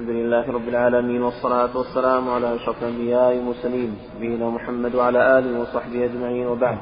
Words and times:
الحمد 0.00 0.16
لله 0.16 0.52
رب 0.52 0.68
العالمين 0.68 1.22
والصلاة 1.22 1.76
والسلام 1.76 2.30
على 2.30 2.54
أشرف 2.54 2.82
الأنبياء 2.82 3.36
والمرسلين 3.36 3.98
نبينا 4.16 4.50
محمد 4.50 4.94
وعلى 4.94 5.38
آله 5.38 5.60
وصحبه 5.60 6.04
أجمعين 6.04 6.46
وبعد. 6.46 6.78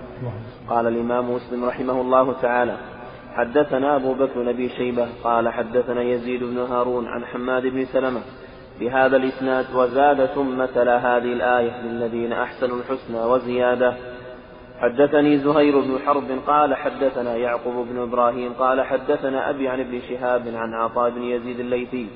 قال 0.68 0.86
الإمام 0.86 1.30
مسلم 1.34 1.64
رحمه 1.64 2.00
الله 2.00 2.32
تعالى 2.32 2.76
حدثنا 3.34 3.96
أبو 3.96 4.14
بكر 4.14 4.42
بن 4.42 4.48
أبي 4.48 4.68
شيبة 4.68 5.08
قال 5.24 5.48
حدثنا 5.48 6.02
يزيد 6.02 6.44
بن 6.44 6.58
هارون 6.58 7.06
عن 7.06 7.24
حماد 7.24 7.62
بن 7.66 7.84
سلمة 7.84 8.20
بهذا 8.80 9.16
الإسناد 9.16 9.66
وزاد 9.74 10.26
ثم 10.26 10.64
تلا 10.64 10.96
هذه 10.98 11.32
الآية 11.32 11.82
للذين 11.82 12.32
أحسنوا 12.32 12.76
الحسنى 12.78 13.20
وزيادة. 13.20 13.94
حدثني 14.80 15.38
زهير 15.38 15.80
بن 15.80 15.98
حرب 16.06 16.30
قال 16.46 16.74
حدثنا 16.74 17.36
يعقوب 17.36 17.86
بن 17.88 17.98
إبراهيم 17.98 18.52
قال 18.52 18.82
حدثنا 18.82 19.50
أبي 19.50 19.68
عن 19.68 19.80
ابن 19.80 20.00
شهاب 20.08 20.42
عن 20.54 20.74
عطاء 20.74 21.10
بن 21.10 21.22
يزيد 21.22 21.60
الليثي 21.60 22.06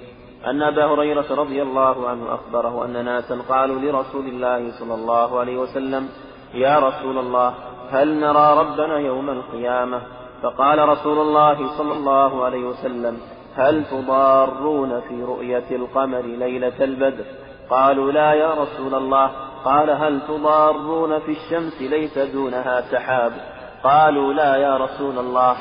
أن 0.46 0.62
أبا 0.62 0.84
هريرة 0.84 1.26
رضي 1.30 1.62
الله 1.62 2.08
عنه 2.08 2.34
أخبره 2.34 2.84
أن 2.84 3.04
ناسا 3.04 3.38
قالوا 3.48 3.80
لرسول 3.80 4.26
الله 4.26 4.70
صلى 4.78 4.94
الله 4.94 5.40
عليه 5.40 5.56
وسلم 5.58 6.08
يا 6.54 6.78
رسول 6.78 7.18
الله 7.18 7.54
هل 7.90 8.20
نرى 8.20 8.58
ربنا 8.58 8.98
يوم 8.98 9.30
القيامة؟ 9.30 10.02
فقال 10.42 10.88
رسول 10.88 11.18
الله 11.18 11.78
صلى 11.78 11.92
الله 11.92 12.44
عليه 12.44 12.64
وسلم 12.64 13.18
هل 13.56 13.84
تضارون 13.84 15.00
في 15.00 15.22
رؤية 15.22 15.70
القمر 15.70 16.20
ليلة 16.20 16.84
البدر؟ 16.84 17.24
قالوا 17.70 18.12
لا 18.12 18.32
يا 18.32 18.54
رسول 18.54 18.94
الله. 18.94 19.30
قال 19.64 19.90
هل 19.90 20.20
تضارون 20.28 21.18
في 21.18 21.32
الشمس 21.32 21.82
ليس 21.82 22.18
دونها 22.18 22.80
سحاب؟ 22.80 23.32
قالوا 23.84 24.32
لا 24.32 24.56
يا 24.56 24.76
رسول 24.76 25.18
الله. 25.18 25.56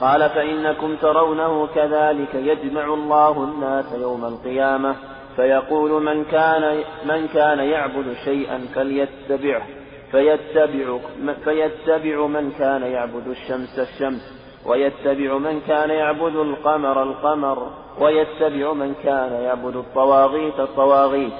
قال 0.00 0.30
فإنكم 0.30 0.96
ترونه 0.96 1.66
كذلك 1.74 2.34
يجمع 2.34 2.84
الله 2.84 3.44
الناس 3.44 3.92
يوم 3.92 4.24
القيامة 4.24 4.96
فيقول 5.36 6.02
من 6.02 6.24
كان 6.24 6.82
من 7.04 7.28
كان 7.28 7.58
يعبد 7.58 8.16
شيئا 8.24 8.58
فليتبعه 8.74 9.62
فيتبع 10.10 10.98
فيتبع 11.44 12.26
من 12.26 12.52
كان 12.58 12.82
يعبد 12.82 13.28
الشمس 13.28 13.78
الشمس 13.78 14.44
ويتبع 14.66 15.38
من 15.38 15.60
كان 15.60 15.90
يعبد 15.90 16.36
القمر 16.36 17.02
القمر 17.02 17.70
ويتبع 18.00 18.72
من 18.72 18.94
كان 19.04 19.32
يعبد 19.32 19.76
الطواغيت 19.76 20.60
الطواغيت 20.60 21.32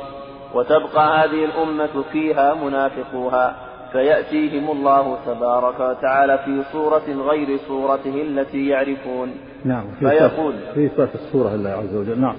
وتبقى 0.54 1.24
هذه 1.24 1.44
الأمة 1.44 2.04
فيها 2.12 2.54
منافقوها 2.54 3.56
فيأتيهم 3.94 4.70
الله 4.70 5.18
تبارك 5.26 5.80
وتعالى 5.80 6.38
في 6.38 6.62
صورة 6.72 7.30
غير 7.30 7.58
صورته 7.68 8.22
التي 8.22 8.68
يعرفون. 8.68 9.30
نعم 9.64 9.84
في 10.00 10.10
فيقول 10.10 10.54
في 10.74 10.88
صفة 10.88 11.14
الصورة 11.14 11.54
الله 11.54 11.70
عز 11.70 11.94
وجل. 11.94 12.20
نعم. 12.20 12.36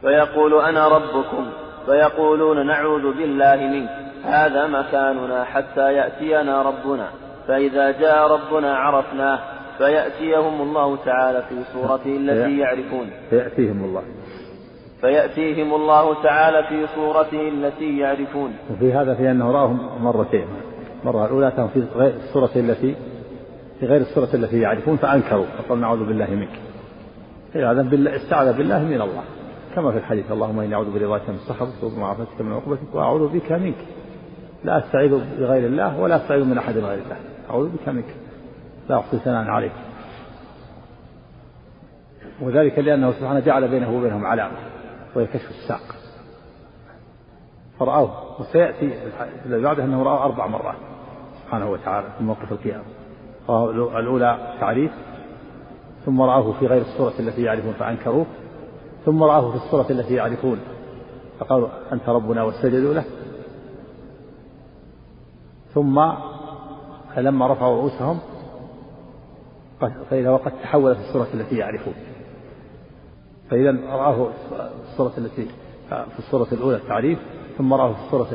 فيقول 0.00 0.60
أنا 0.64 0.88
ربكم. 0.88 1.46
فيقولون 1.86 2.66
نعوذ 2.66 3.02
بالله 3.02 3.56
منك. 3.56 3.90
هذا 4.24 4.66
مكاننا 4.66 5.44
حتى 5.44 5.92
يأتينا 5.92 6.62
ربنا. 6.62 7.08
فإذا 7.48 7.90
جاء 7.90 8.32
ربنا 8.32 8.76
عرفناه. 8.76 9.38
فيأتيهم 9.78 10.60
الله 10.62 10.96
تعالى 10.96 11.42
في 11.48 11.54
صورته 11.72 12.16
التي 12.16 12.58
يعرفون. 12.58 13.10
فيأتيهم 13.30 13.84
الله. 13.84 14.02
فيأتيهم 15.02 15.74
الله 15.74 16.22
تعالى 16.22 16.68
في 16.68 16.94
صورته 16.94 17.48
التي 17.48 17.98
يعرفون. 17.98 18.52
وفي 18.70 18.92
هذا 18.92 19.14
في 19.14 19.30
أنه 19.30 19.52
رآهم 19.52 20.04
مرتين. 20.04 20.46
مرة 21.04 21.26
الأولى 21.26 21.52
كان 21.56 21.68
في 21.68 21.84
غير 21.96 22.14
الصورة 22.14 22.50
التي 22.56 22.96
في 23.80 23.86
غير 23.86 24.00
الصورة 24.00 24.28
التي 24.34 24.60
يعرفون 24.60 24.96
فأنكروا 24.96 25.44
فقال 25.44 25.80
نعوذ 25.80 26.06
بالله 26.06 26.30
منك. 26.30 26.60
هذا 27.54 27.82
بالله 27.82 28.16
استعاذ 28.16 28.56
بالله 28.56 28.84
من 28.84 29.00
الله. 29.00 29.22
كما 29.74 29.92
في 29.92 29.98
الحديث 29.98 30.32
اللهم 30.32 30.60
إني 30.60 30.74
أعوذ 30.74 30.98
برضاك 30.98 31.28
من 31.28 31.38
سخطك 31.48 31.82
ومعافاتك 31.82 32.40
من 32.40 32.52
عقوبتك 32.52 32.94
وأعوذ 32.94 33.28
بك 33.28 33.52
منك. 33.52 33.78
لا 34.64 34.78
أستعيذ 34.78 35.10
بغير 35.38 35.66
الله 35.66 36.00
ولا 36.00 36.16
أستعيذ 36.16 36.44
من 36.44 36.58
أحد 36.58 36.78
غير 36.78 36.98
الله. 36.98 37.16
أعوذ 37.50 37.68
بك 37.68 37.88
منك. 37.88 38.14
لا 38.88 38.98
أحصي 38.98 39.18
ثناء 39.18 39.44
عليك. 39.44 39.72
وذلك 42.42 42.78
لأنه 42.78 43.12
سبحانه 43.12 43.40
جعل 43.40 43.68
بينه 43.68 43.96
وبينهم 43.96 44.26
علامة. 44.26 44.71
وهي 45.16 45.26
كشف 45.26 45.50
الساق. 45.50 45.94
فرآه 47.78 48.40
وسيأتي 48.40 48.98
الذي 49.46 49.62
بعده 49.62 49.84
أنه 49.84 50.02
رآه 50.02 50.24
أربع 50.24 50.46
مرات 50.46 50.76
سبحانه 51.44 51.70
وتعالى 51.70 52.06
في 52.18 52.24
موقف 52.24 52.52
القيامة. 52.52 52.84
الأولى 53.98 54.56
تعريف 54.60 54.92
ثم 56.06 56.20
رآه 56.22 56.52
في 56.52 56.66
غير 56.66 56.82
الصورة 56.82 57.12
التي 57.20 57.42
يعرفون 57.42 57.72
فأنكروه 57.72 58.26
ثم 59.04 59.22
رآه 59.22 59.50
في 59.50 59.56
الصورة 59.56 59.86
التي 59.90 60.14
يعرفون 60.14 60.60
فقالوا 61.38 61.68
أنت 61.92 62.08
ربنا 62.08 62.42
وسجدوا 62.42 62.94
له. 62.94 63.04
ثم 65.74 66.12
فلما 67.14 67.52
رفعوا 67.52 67.76
رؤوسهم 67.76 68.18
فإذا 70.10 70.30
وقد 70.30 70.52
تحول 70.62 70.94
في 70.94 71.00
الصورة 71.00 71.28
التي 71.34 71.56
يعرفون. 71.56 71.94
فإذا 73.52 73.76
رآه 73.90 74.28
الصورة 74.90 75.12
التي 75.18 75.46
في 75.88 76.18
الصورة 76.18 76.46
الأولى 76.52 76.76
التعريف 76.76 77.18
ثم 77.58 77.74
رآه 77.74 77.92
في 77.92 77.98
الصورة 78.04 78.28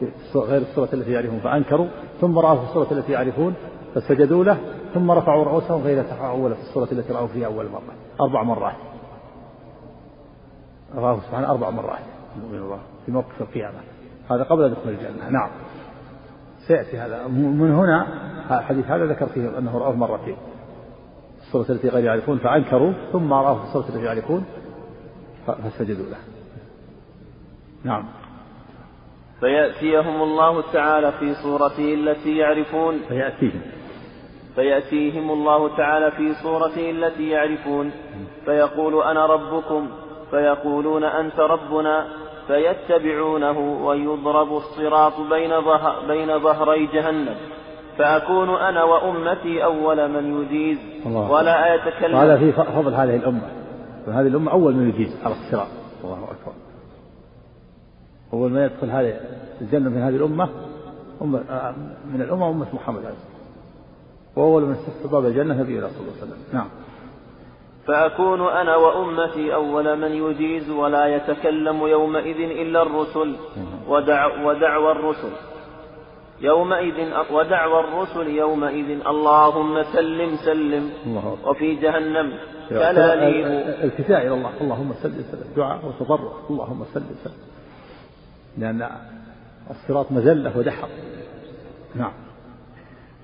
في 0.00 0.38
غير 0.38 0.62
الصورة 0.62 0.88
التي 0.92 1.12
يعرفون 1.12 1.38
فأنكروا 1.38 1.86
ثم 2.20 2.38
رآه 2.38 2.54
في 2.54 2.62
الصورة 2.62 2.92
التي 2.92 3.12
يعرفون 3.12 3.54
فسجدوا 3.94 4.44
له 4.44 4.58
ثم 4.94 5.10
رفعوا 5.10 5.44
رؤوسهم 5.44 5.82
غير 5.82 6.02
تحول 6.02 6.54
في 6.54 6.60
الصورة 6.60 6.88
التي 6.92 7.12
رأوا 7.12 7.26
فيها 7.26 7.46
أول 7.46 7.68
مرة. 7.68 7.82
أربع 8.20 8.42
مرات. 8.42 8.76
رآه 10.94 11.20
سبحانه 11.20 11.50
أربع 11.50 11.70
مرات. 11.70 12.04
في 13.06 13.12
موقف 13.12 13.40
القيامة. 13.40 13.78
هذا 14.30 14.42
قبل 14.42 14.70
دخول 14.70 14.92
الجنة. 14.92 15.28
نعم. 15.28 15.50
سيأتي 16.66 16.98
هذا. 16.98 17.26
من 17.28 17.74
هنا 17.74 18.06
الحديث 18.58 18.86
هذا 18.86 19.06
ذكر 19.06 19.26
فيه 19.26 19.58
أنه 19.58 19.78
رآه 19.78 19.92
مرتين. 19.92 20.36
الصورة 21.54 21.76
التي 21.76 21.88
غير 21.88 22.04
يعرفون 22.04 22.38
فأنكروا 22.38 22.92
ثم 23.12 23.32
رآه 23.32 23.54
في 23.54 23.62
الصورة 23.62 23.88
التي 23.88 24.04
يعرفون 24.04 24.44
فسجدوا 25.46 26.06
له. 26.06 26.18
نعم. 27.84 28.04
فيأتيهم 29.40 30.22
الله 30.22 30.72
تعالى 30.72 31.12
في 31.12 31.34
صورته 31.34 31.94
التي 31.94 32.36
يعرفون. 32.36 32.98
فيأتيهم. 33.08 33.60
فيأتيهم 34.54 35.30
الله 35.30 35.76
تعالى 35.76 36.10
في 36.10 36.34
صورته 36.42 36.90
التي 36.90 37.28
يعرفون. 37.28 37.90
فيقول 38.44 39.02
أنا 39.02 39.26
ربكم 39.26 39.88
فيقولون 40.30 41.04
أنت 41.04 41.40
ربنا 41.40 42.06
فيتبعونه 42.46 43.58
ويضرب 43.86 44.56
الصراط 44.56 45.20
بين, 45.20 45.60
ظهر 45.60 46.06
بين 46.06 46.38
ظهري 46.38 46.86
جهنم. 46.86 47.36
فأكون 48.00 48.48
أنا 48.48 48.84
وأمتي 48.84 49.64
أول 49.64 50.08
من 50.08 50.42
يجيز. 50.42 50.78
الله. 51.06 51.30
ولا 51.30 51.74
أتكلم. 51.74 52.14
وهذا 52.14 52.36
في 52.36 52.52
فضل 52.52 52.94
هذه 52.94 53.16
الأمة. 53.16 53.48
هذه 54.08 54.26
الأمة 54.26 54.52
أول 54.52 54.74
من 54.74 54.88
يجيز. 54.88 55.16
على 55.24 55.34
الصراط. 55.34 55.68
الله 56.04 56.24
أكبر. 56.24 56.52
أول 58.32 58.50
ما 58.50 58.64
يدخل 58.64 58.90
هذه 58.90 59.20
الجنة 59.60 59.90
من 59.90 60.02
هذه 60.02 60.16
الأمة 60.16 60.48
أمة 61.22 61.38
من 62.14 62.20
الأمة 62.20 62.50
أمة 62.50 62.66
محمد 62.74 63.04
عليه 63.04 63.14
الصلاة 63.14 63.40
وأول 64.36 64.62
من 64.62 64.72
استفتح 64.72 65.12
باب 65.12 65.26
الجنة 65.26 65.54
نبينا 65.54 65.88
صلى 65.88 66.00
الله 66.00 66.12
عليه 66.12 66.22
وسلم. 66.22 66.38
نعم. 66.52 66.68
فأكون 67.86 68.40
أنا 68.40 68.76
وأمتي 68.76 69.54
أول 69.54 69.98
من 69.98 70.12
يجيز 70.12 70.70
ولا 70.70 71.06
يتكلم 71.06 71.86
يومئذ 71.86 72.36
إلا 72.36 72.82
الرسل. 72.82 73.36
ودع 73.88 74.26
ودعوى 74.46 74.92
الرسل. 74.92 75.32
يومئذ 76.40 77.12
ودعوى 77.30 77.80
الرسل 77.80 78.28
يومئذ 78.28 79.06
اللهم 79.06 79.82
سلم 79.82 80.36
سلم. 80.36 80.90
الله 81.06 81.38
وفي 81.44 81.74
جهنم. 81.74 82.38
كلاليب. 82.68 83.46
التجاء 83.84 84.26
إلى 84.26 84.34
الله. 84.34 84.50
اللهم 84.60 84.92
سلم 85.02 85.24
سلم. 85.32 85.54
دعاء 85.56 85.86
وتضرع. 85.86 86.32
اللهم 86.50 86.84
سلم 86.94 87.16
سلم. 87.24 87.42
لأن 88.58 88.88
الصراط 89.70 90.12
مزلة 90.12 90.58
ودحر. 90.58 90.88
نعم. 91.94 92.12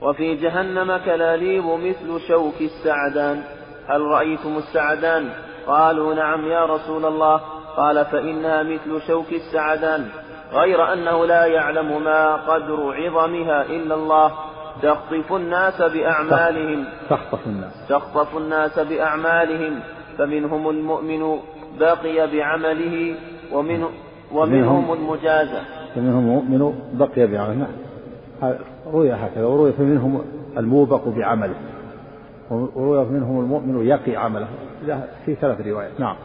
وفي 0.03 0.35
جهنم 0.35 0.97
كلاليب 0.97 1.65
مثل 1.65 2.21
شوك 2.29 2.61
السعدان. 2.61 3.43
هل 3.89 4.01
رأيتم 4.01 4.57
السعدان؟ 4.57 5.31
قالوا 5.67 6.15
نعم 6.15 6.47
يا 6.47 6.67
رسول 6.67 7.05
الله. 7.05 7.37
قال 7.77 8.05
فإنها 8.05 8.63
مثل 8.63 9.07
شوك 9.07 9.33
السعدان. 9.33 10.09
غير 10.53 10.93
أنه 10.93 11.27
لا 11.27 11.47
يعلم 11.47 12.05
ما 12.05 12.37
قدر 12.37 12.95
عظمها 12.95 13.63
إلا 13.63 13.95
الله. 13.95 14.33
تخطف 14.83 15.33
الناس 15.33 15.83
بأعمالهم. 15.83 16.85
تخطف 17.11 17.47
الناس. 17.47 17.89
تخطف 17.89 18.37
الناس 18.37 18.79
بأعمالهم. 18.79 19.81
فمنهم 20.19 20.71
المؤمن 20.71 21.39
بقي 21.81 22.31
بعمله 22.33 23.15
ومن 23.53 23.85
ومنهم 24.33 24.93
المجازى 24.93 25.61
فمنهم 25.95 26.19
المؤمن 26.19 26.73
بقي 26.93 27.27
بعمله. 27.27 27.67
روي 28.93 29.13
هكذا. 29.13 29.45
وروي 29.45 29.73
فمنهم 29.73 30.25
الموبق 30.57 31.09
بعمله. 31.09 31.55
وروي 32.51 33.05
منهم 33.05 33.41
المؤمن 33.41 33.87
يقي 33.87 34.17
عمله. 34.17 34.49
في 35.25 35.35
ثلاث 35.35 35.67
روايات. 35.67 36.01
نعم. 36.01 36.17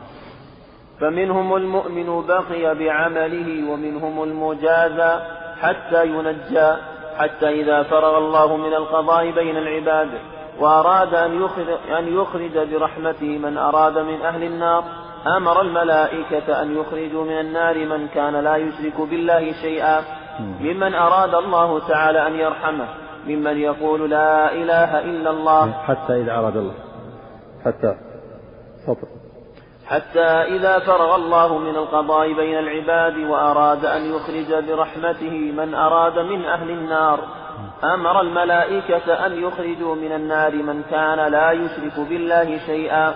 فمنهم 1.01 1.55
المؤمن 1.55 2.27
بقي 2.27 2.75
بعمله 2.75 3.71
ومنهم 3.71 4.23
المجازى 4.23 5.19
حتى 5.61 6.05
ينجى 6.05 6.73
حتى 7.17 7.49
إذا 7.61 7.83
فرغ 7.83 8.17
الله 8.17 8.57
من 8.57 8.73
القضاء 8.73 9.31
بين 9.31 9.57
العباد 9.57 10.09
وأراد 10.59 11.13
أن 11.13 11.41
يخرج, 11.41 11.67
أن 11.97 12.17
يخرج 12.17 12.57
برحمته 12.57 13.37
من 13.37 13.57
أراد 13.57 13.97
من 13.97 14.21
أهل 14.21 14.43
النار 14.43 14.83
أمر 15.37 15.61
الملائكة 15.61 16.61
أن 16.61 16.77
يخرجوا 16.77 17.23
من 17.23 17.39
النار 17.39 17.85
من 17.85 18.07
كان 18.07 18.35
لا 18.35 18.55
يشرك 18.55 19.01
بالله 19.01 19.51
شيئا. 19.51 20.01
ممن 20.39 20.93
أراد 20.93 21.35
الله 21.35 21.87
تعالى 21.87 22.27
أن 22.27 22.33
يرحمه 22.33 22.87
ممن 23.27 23.57
يقول 23.57 24.09
لا 24.09 24.53
إله 24.53 24.99
إلا 24.99 25.29
الله. 25.29 25.71
حتى 25.71 26.21
إذا 26.21 26.31
أراد 26.31 26.57
الله. 26.57 26.73
حتى 27.65 27.95
سطر 28.87 29.20
حتى 29.91 30.55
إذا 30.55 30.79
فرغ 30.79 31.15
الله 31.15 31.57
من 31.57 31.75
القضاء 31.75 32.33
بين 32.33 32.57
العباد 32.57 33.17
وأراد 33.17 33.85
أن 33.85 34.01
يخرج 34.01 34.65
برحمته 34.67 35.51
من 35.57 35.73
أراد 35.73 36.19
من 36.19 36.45
أهل 36.45 36.69
النار 36.69 37.19
أمر 37.83 38.21
الملائكة 38.21 39.25
أن 39.25 39.43
يخرجوا 39.43 39.95
من 39.95 40.11
النار 40.11 40.55
من 40.55 40.83
كان 40.91 41.31
لا 41.31 41.51
يشرك 41.51 41.99
بالله 42.09 42.57
شيئا 42.65 43.13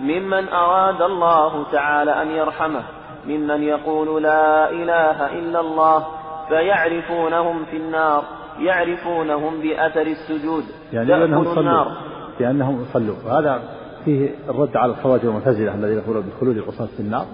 ممن 0.00 0.48
أراد 0.48 1.02
الله 1.02 1.64
تعالى 1.72 2.22
أن 2.22 2.30
يرحمه 2.30 2.82
ممن 3.26 3.62
يقول 3.62 4.22
لا 4.22 4.70
إله 4.70 5.38
إلا 5.38 5.60
الله 5.60 6.06
فيعرفونهم 6.48 7.64
في 7.64 7.76
النار 7.76 8.24
يعرفونهم 8.58 9.60
بأثر 9.60 10.06
السجود 10.06 10.64
يعني 10.92 11.08
لأنهم 11.08 11.58
النار. 11.58 11.92
لأنهم 12.40 12.82
يصلون 12.82 13.16
وهذا 13.26 13.79
فيه 14.04 14.30
الرد 14.48 14.76
على 14.76 14.92
الخوارج 14.92 15.26
والمعتزلة 15.26 15.74
الذين 15.74 15.98
يقولون 15.98 16.24
بخلود 16.26 16.56
العصاة 16.56 16.86
في 16.86 17.00
النار. 17.00 17.26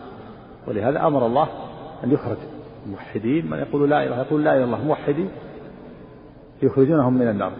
ولهذا 0.68 1.06
أمر 1.06 1.26
الله 1.26 1.48
أن 2.04 2.12
يخرج 2.12 2.36
الموحدين 2.86 3.50
من 3.50 3.58
يقول 3.58 3.90
لا 3.90 4.06
إله 4.06 4.18
يقول 4.18 4.44
لا 4.44 4.56
إله 4.56 4.64
الله 4.64 4.84
موحدين 4.84 5.28
يخرجونهم 6.62 7.14
من 7.14 7.28
النار. 7.28 7.52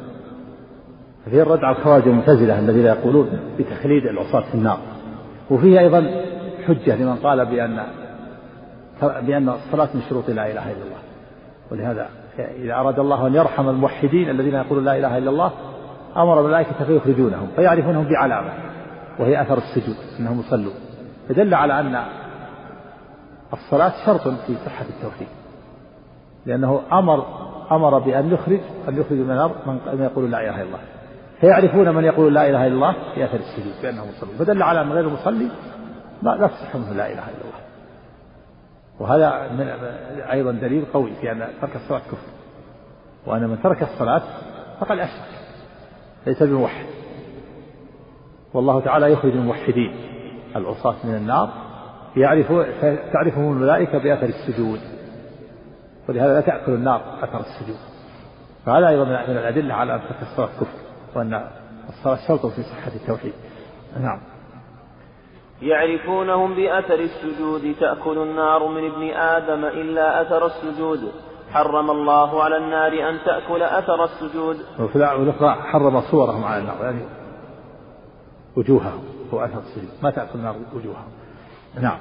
فيه 1.30 1.42
الرد 1.42 1.64
على 1.64 1.76
الخوارج 1.76 2.08
والمعتزلة 2.08 2.58
الذين 2.58 2.86
يقولون 2.86 3.40
بتخليد 3.58 4.06
العصاة 4.06 4.40
في 4.40 4.54
النار. 4.54 4.78
وفيه 5.50 5.80
أيضا 5.80 6.10
حجة 6.66 6.96
لمن 6.96 7.16
قال 7.16 7.46
بأن 7.46 7.82
بأن 9.02 9.48
الصلاة 9.48 9.88
من 9.94 10.02
شروط 10.08 10.30
لا 10.30 10.52
إله 10.52 10.72
إلا 10.72 10.84
الله. 10.84 11.00
ولهذا 11.70 12.08
إذا 12.38 12.74
أراد 12.74 12.98
الله 12.98 13.26
أن 13.26 13.34
يرحم 13.34 13.68
الموحدين 13.68 14.30
الذين 14.30 14.54
يقولون 14.54 14.84
لا 14.84 14.98
إله 14.98 15.18
إلا 15.18 15.30
الله 15.30 15.52
أمر 16.16 16.40
الملائكة 16.40 16.84
فيخرجونهم 16.84 17.48
فيعرفونهم 17.56 18.04
بعلامة. 18.04 18.52
وهي 19.18 19.42
أثر 19.42 19.58
السجود 19.58 19.96
أنهم 20.20 20.40
يصلون 20.40 20.74
فدل 21.28 21.54
على 21.54 21.80
أن 21.80 22.04
الصلاة 23.52 23.92
شرط 24.06 24.28
في 24.28 24.54
صحة 24.66 24.84
التوحيد. 24.84 25.28
لأنه 26.46 26.82
أمر 26.92 27.26
أمر 27.70 27.98
بأن 27.98 28.32
يخرج 28.32 28.60
أن 28.88 29.00
يخرج 29.00 29.18
من 29.18 29.30
النار 29.30 29.52
من 29.66 30.02
يقول 30.02 30.30
لا 30.30 30.40
إله 30.40 30.54
إلا 30.54 30.62
الله. 30.62 30.78
فيعرفون 31.40 31.94
من 31.94 32.04
يقول 32.04 32.34
لا 32.34 32.50
إله 32.50 32.66
إلا 32.66 32.74
الله 32.74 32.94
في 33.14 33.24
أثر 33.24 33.38
السجود 33.38 33.74
بأنه 33.82 34.06
مصلي 34.06 34.38
فدل 34.38 34.62
على 34.62 34.80
أن 34.80 34.92
غير 34.92 35.08
المصلي 35.08 35.48
لا 36.22 36.46
تصح 36.46 36.76
منه 36.76 36.92
لا 36.92 37.06
إله 37.06 37.12
إلا 37.12 37.44
الله. 37.44 37.60
وهذا 39.00 39.52
من 39.52 39.68
أيضا 40.30 40.52
دليل 40.52 40.84
قوي 40.94 41.12
في 41.20 41.32
أن 41.32 41.48
ترك 41.60 41.76
الصلاة 41.76 41.98
كفر. 41.98 42.32
وأن 43.26 43.48
من 43.48 43.62
ترك 43.62 43.82
الصلاة 43.82 44.22
فقد 44.80 44.98
أشرك 44.98 45.28
ليس 46.26 46.42
بموحد. 46.42 46.86
والله 48.56 48.80
تعالى 48.80 49.12
يخرج 49.12 49.32
الموحدين 49.32 49.96
العصاة 50.56 50.94
من 51.04 51.14
النار 51.14 51.48
يعرف 52.16 52.46
تعرفهم 53.12 53.52
الملائكة 53.52 53.98
بأثر 53.98 54.26
السجود. 54.26 54.80
ولهذا 56.08 56.34
لا 56.34 56.40
تأكل 56.40 56.72
النار 56.72 57.00
أثر 57.22 57.40
السجود. 57.40 57.76
فهذا 58.66 58.88
أيضا 58.88 59.04
من 59.04 59.36
الأدلة 59.36 59.74
على 59.74 59.94
أن 59.94 60.00
ترك 60.00 60.22
الصلاة 60.22 60.46
كفر 60.46 60.66
وأن 61.14 61.48
الصلاة 61.88 62.18
شرط 62.28 62.46
في 62.46 62.62
صحة 62.62 62.92
التوحيد. 62.94 63.32
نعم. 64.00 64.20
يعرفونهم 65.62 66.54
بأثر 66.54 67.00
السجود 67.00 67.74
تأكل 67.80 68.18
النار 68.18 68.68
من 68.68 68.90
ابن 68.92 69.16
آدم 69.16 69.64
إلا 69.64 70.22
أثر 70.22 70.46
السجود. 70.46 71.12
حرم 71.52 71.90
الله 71.90 72.42
على 72.42 72.56
النار 72.56 73.10
أن 73.10 73.18
تأكل 73.26 73.62
أثر 73.62 74.04
السجود. 74.04 74.56
وفي 74.80 74.96
الأخرى 74.96 75.50
حرم 75.50 76.00
صورهم 76.00 76.44
على 76.44 76.60
النار 76.60 76.84
يعني 76.84 77.25
وجوههم 78.56 79.04
هو 79.34 79.44
أثر 79.44 79.58
السجود 79.58 79.88
ما 80.02 80.10
تأكل 80.10 80.38
النار 80.38 80.56
وجوههم. 80.74 81.08
نعم. 81.80 81.98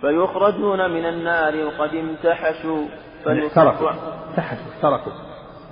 فيخرجون 0.00 0.90
من 0.90 1.06
النار 1.06 1.64
وقد 1.66 1.94
امتحشوا. 1.94 2.86
فيصرفوا 3.24 3.90
امتحشوا 4.28 4.72
تركوا. 4.82 5.12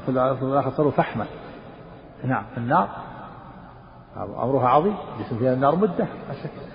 في 0.07 0.11
الآخر 0.43 0.71
صاروا 0.71 0.91
فحما 0.91 1.27
نعم. 2.25 2.45
النار 2.57 2.89
أمرها 4.17 4.69
عظيم. 4.69 4.97
جسم 5.21 5.39
فيها 5.39 5.53
النار 5.53 5.77
مدة. 5.77 6.07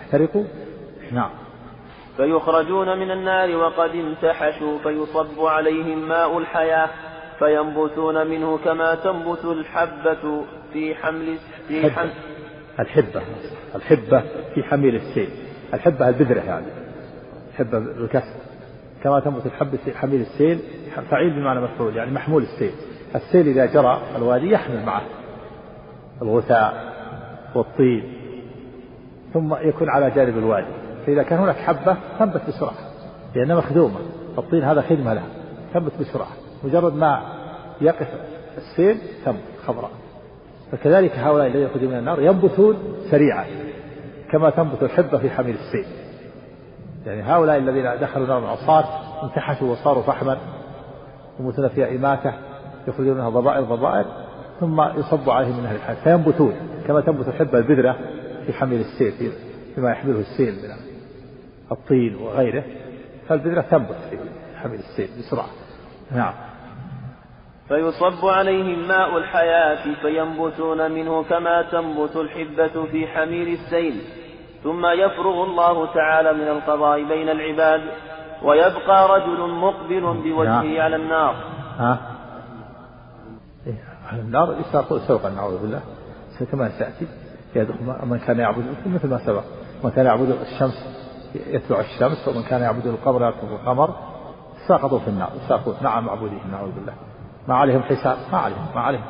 احترقوا. 0.01 0.43
نعم. 1.11 1.29
فيخرجون 2.17 2.97
من 2.99 3.11
النار 3.11 3.55
وقد 3.55 3.89
امتحشوا. 3.89 4.79
فيصب 4.79 5.39
عليهم 5.39 6.07
ماء 6.07 6.37
الحياة. 6.37 6.89
فينبتون 7.39 8.27
منه 8.27 8.57
كما 8.57 8.95
تنبت 8.95 9.45
الحبة 9.45 10.45
في 10.73 10.95
حمل 10.95 11.37
في 11.67 11.91
حمل 11.91 12.11
الحبة 12.79 13.21
الحبة 13.75 14.23
في 14.55 14.63
حميل 14.63 14.95
السيل 14.95 15.29
الحبة 15.73 16.09
البذرة 16.09 16.39
يعني 16.39 16.65
الحبة 17.51 17.79
بالكسر 17.79 18.33
كما 19.03 19.19
تنبت 19.19 19.45
الحبة 19.45 19.77
في 19.85 19.97
حميل 19.97 20.21
السيل 20.21 20.59
فعيل 21.09 21.33
بمعنى 21.33 21.61
مفعول 21.61 21.95
يعني 21.95 22.11
محمول 22.11 22.43
السيل. 22.43 22.71
السيل 23.15 23.47
إذا 23.47 23.65
جرى 23.65 24.01
الوادي 24.15 24.51
يحمل 24.51 24.85
معه 24.85 25.01
الغثاء 26.21 26.93
والطين 27.55 28.13
ثم 29.33 29.55
يكون 29.55 29.89
على 29.89 30.11
جانب 30.11 30.37
الوادي. 30.37 30.67
فإذا 31.05 31.23
كان 31.23 31.39
هناك 31.39 31.55
حبة 31.55 31.97
تنبت 32.19 32.41
بسرعة 32.47 32.75
لأنها 33.35 33.55
مخدومة 33.55 33.99
الطين 34.37 34.63
هذا 34.63 34.81
خدمة 34.81 35.13
لها 35.13 35.27
تنبت 35.73 35.93
بسرعة. 35.99 36.31
مجرد 36.63 36.93
ما 36.93 37.21
يقف 37.81 38.07
السيل 38.57 38.97
تنبت 39.25 39.39
خضراء. 39.67 39.91
فكذلك 40.71 41.11
هؤلاء 41.11 41.47
الذين 41.47 41.61
يخرجون 41.61 41.89
من 41.89 41.97
النار 41.97 42.21
ينبتون 42.21 42.77
سريعا 43.11 43.45
كما 44.31 44.49
تنبت 44.49 44.83
الحبة 44.83 45.17
في 45.17 45.29
حميل 45.29 45.55
السيل. 45.55 45.85
يعني 47.05 47.21
هؤلاء 47.21 47.57
الذين 47.57 47.99
دخلوا 48.01 48.27
نار 48.27 48.37
العصاة 48.37 48.85
انتحشوا 49.23 49.71
وصاروا 49.71 50.03
فحما 50.03 50.37
يموتون 51.39 51.67
فيها 51.67 51.95
إماتة 51.95 52.33
يخرجون 52.87 53.13
منها 53.15 53.29
ضبائر 53.29 53.61
ضبائر 53.63 54.05
ثم 54.59 54.81
يصب 54.81 55.29
عليهم 55.29 55.59
من 55.59 55.65
نهر 55.65 55.75
الحياة 55.75 55.95
فينبتون 55.95 56.53
كما 56.87 57.01
تنبت 57.01 57.27
الحبة 57.27 57.57
البذرة 57.57 57.95
في 58.45 58.53
حميل 58.53 58.79
السيل 58.79 59.31
فيما 59.75 59.91
يحمله 59.91 60.19
السيل 60.19 60.53
من 60.53 60.75
الطين 61.71 62.15
وغيره. 62.15 62.63
فالبذرة 63.27 63.61
تنبت 63.61 63.95
في 64.09 64.17
حميل 64.55 64.79
السيل 64.79 65.09
بسرعة. 65.19 65.47
نعم. 66.11 66.33
فيصب 67.67 68.25
عليهم 68.25 68.87
ماء 68.87 69.17
الحياة 69.17 69.95
فينبتون 70.01 70.91
منه 70.91 71.23
كما 71.23 71.61
تنبت 71.71 72.15
الحبة 72.15 72.85
في 72.91 73.07
حميل 73.07 73.47
السيل. 73.47 74.01
ثم 74.63 74.85
يفرغ 74.85 75.43
الله 75.43 75.93
تعالى 75.93 76.33
من 76.33 76.47
القضاء 76.47 77.03
بين 77.03 77.29
العباد 77.29 77.81
ويبقى 78.43 79.19
رجل 79.19 79.49
مقبل 79.49 80.01
بوجهه 80.01 80.63
نعم. 80.63 80.81
على 80.81 80.95
النار. 80.95 81.35
ها؟ 81.77 81.97
إيه، 83.67 83.83
على 84.11 84.21
النار 84.21 84.55
يساق 84.59 84.97
سوقا 84.97 85.29
نعوذ 85.29 85.61
بالله. 85.61 85.81
كما 86.51 86.69
سيأتي 86.69 87.07
يدخل 87.55 88.05
من 88.05 88.19
كان 88.19 88.39
يعبد 88.39 88.63
مثل 88.85 89.09
ما 89.09 89.17
سبق. 89.17 89.43
من 89.83 89.91
كان 89.91 90.05
يعبد 90.05 90.29
الشمس 90.29 91.05
يتبع 91.35 91.79
الشمس 91.79 92.27
ومن 92.27 92.43
كان 92.43 92.61
يعبد 92.61 92.87
القمر 92.87 93.29
يتبع 93.29 93.55
القمر 93.55 93.95
ساقطوا 94.67 94.99
في 94.99 95.07
النار 95.07 95.29
يساقون 95.45 95.75
مع 95.81 95.99
معبودهم 95.99 96.51
نعوذ 96.51 96.71
بالله. 96.71 96.93
ما 97.47 97.55
عليهم 97.55 97.83
حساب 97.83 98.17
ما 98.31 98.37
عليهم 98.37 98.65
ما 98.75 98.81
عليهم. 98.81 99.03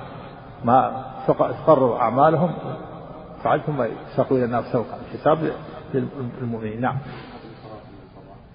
ما 0.66 1.04
تقروا 1.28 1.98
أعمالهم 1.98 2.52
فعل 3.44 3.62
ثم 3.62 3.84
يساقوا 3.84 4.38
إلى 4.38 4.46
النار 4.46 4.64
سوقا. 4.72 4.98
الحساب 5.12 5.52
للمؤمنين 5.94 6.82
نعم. 6.82 6.98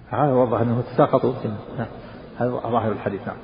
هذا 0.09 0.33
وضح 0.33 0.61
أنه 0.61 0.81
تساقطوا 0.93 1.33
نعم. 1.77 1.87
هذا 2.39 2.49
ظاهر 2.49 2.91
الحديث 2.91 3.27
نعم. 3.27 3.37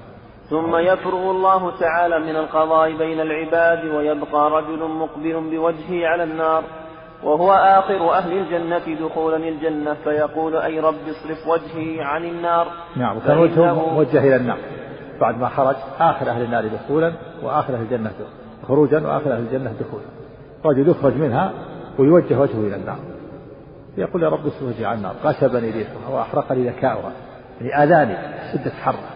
ثم 0.50 0.76
يفرغ 0.76 1.32
الله 1.32 1.80
تعالى 1.80 2.20
من 2.20 2.36
القضاء 2.36 2.98
بين 2.98 3.20
العباد 3.20 3.86
ويبقى 3.86 4.52
رجل 4.52 4.88
مقبل 4.90 5.50
بوجهه 5.52 6.08
على 6.08 6.24
النار 6.24 6.64
وهو 7.24 7.54
آخر 7.54 8.14
أهل 8.14 8.38
الجنة 8.38 9.08
دخولا 9.08 9.38
الجنة 9.38 9.94
فيقول 9.94 10.56
أي 10.56 10.80
رب 10.80 10.96
اصرف 11.10 11.48
وجهي 11.48 12.02
عن 12.02 12.26
النار. 12.26 12.68
نعم 12.96 13.18
وكان 13.18 13.38
وجهه 13.38 13.94
موجه 13.94 14.20
إلى 14.20 14.36
النار. 14.36 14.58
بعد 15.22 15.38
ما 15.38 15.50
خرج 15.50 15.76
آخر 16.00 16.30
أهل 16.30 16.42
النار 16.42 16.68
دخولا 16.68 17.14
وآخر 17.44 17.74
أهل 17.74 17.82
الجنة 17.82 18.12
خروجا 18.68 19.08
وآخر 19.08 19.34
أهل 19.34 19.40
الجنة 19.40 19.74
دخولا. 19.80 20.04
رجل 20.66 20.90
يخرج 20.90 21.14
منها 21.14 21.52
ويوجه 22.00 22.40
وجهه 22.40 22.68
إلى 22.68 22.76
النار. 22.76 23.00
يقول 23.98 24.24
يا 24.24 24.30
رب 24.30 24.46
وجهي 24.62 24.86
عن 24.86 24.98
النار 24.98 25.16
غشبني 25.24 25.72
ريحها 25.72 26.10
وأحرقني 26.10 26.70
ذكاؤها 26.70 27.12
يعني 27.62 27.84
آذاني 27.84 28.18
شدة 28.54 28.72
حرها 28.72 29.14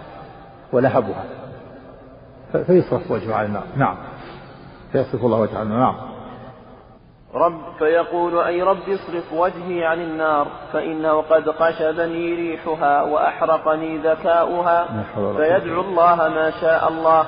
ولهبها. 0.73 1.23
فيصرف 2.51 3.11
وجهه 3.11 3.35
عن 3.35 3.45
النار. 3.45 3.63
نعم. 3.75 3.95
فيصرف 4.91 5.25
الله 5.25 5.39
وجهه 5.39 5.57
عن 5.57 5.65
النار. 5.65 5.79
نعم. 5.79 6.10
رب 7.35 7.61
فيقول 7.79 8.39
أي 8.39 8.61
رب 8.61 8.89
اصرف 8.89 9.33
وجهي 9.33 9.85
عن 9.85 10.01
النار 10.01 10.47
فإنه 10.73 11.21
قد 11.21 11.49
قشبني 11.49 12.35
ريحها 12.35 13.03
وأحرقني 13.03 13.97
ذكاؤها 13.97 14.85
فيدعو 15.37 15.81
الله 15.81 16.15
ما 16.15 16.51
شاء 16.61 16.87
الله 16.87 17.25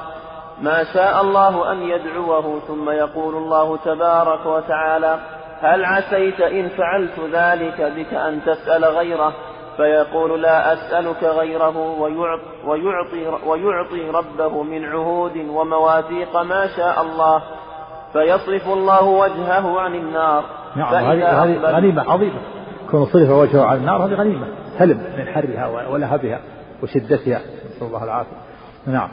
ما 0.62 0.84
شاء 0.94 1.22
الله 1.22 1.72
أن 1.72 1.84
يدعوه 1.84 2.60
ثم 2.60 2.90
يقول 2.90 3.36
الله 3.36 3.78
تبارك 3.78 4.46
وتعالى 4.46 5.20
هل 5.62 5.86
عسيت 5.86 6.42
إن 6.42 6.70
فعلت 6.70 7.20
ذلك 7.34 7.82
بك 7.82 8.14
أن 8.14 8.42
تسأل 8.46 8.86
غيره 8.86 9.34
فيقول 9.78 10.42
لا 10.42 10.74
أسألك 10.74 11.24
غيره 11.24 11.78
ويعطي, 12.66 13.28
ويعطي 13.46 14.10
ربه 14.10 14.64
من 14.64 14.86
عهود 14.86 15.38
ومواثيق 15.38 16.38
ما 16.42 16.68
شاء 16.68 17.02
الله 17.02 17.42
فيصرف 18.14 18.68
الله 18.68 19.04
وجهه 19.04 19.80
عن 19.80 19.96
النار. 19.96 20.44
نعم 20.76 20.96
هذه 20.96 21.58
غنيمة 21.58 22.12
عظيمة. 22.12 22.40
كون 22.92 23.06
صرف 23.06 23.30
وجهه 23.30 23.66
عن 23.66 23.78
النار 23.78 24.06
هذه 24.06 24.14
غنيمة 24.14 24.48
سلم 24.80 24.98
من 25.18 25.28
حرها 25.28 25.88
ولهبها 25.90 26.40
وشدتها. 26.84 27.42
نسأل 27.66 27.88
الله 27.88 28.04
العافية. 28.04 28.38
نعم. 28.88 29.10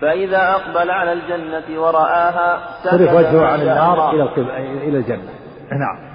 فإذا 0.00 0.50
أقبل 0.50 0.90
على 0.90 1.12
الجنة 1.12 1.82
ورآها 1.82 2.58
صرف 2.84 3.14
وجهه 3.14 3.46
عن 3.46 3.60
النار 3.60 4.10
إلى 4.10 4.22
إلى 4.88 4.98
الجنة. 4.98 5.30
نعم. 5.70 6.08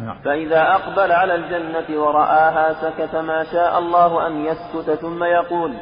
نعم. 0.00 0.16
فإذا 0.24 0.62
أقبل 0.62 1.12
على 1.12 1.34
الجنة 1.34 2.02
ورآها 2.02 2.72
سكت 2.72 3.16
ما 3.16 3.44
شاء 3.44 3.78
الله 3.78 4.26
أن 4.26 4.44
يسكت 4.44 4.90
ثم 4.90 5.24
يقول 5.24 5.74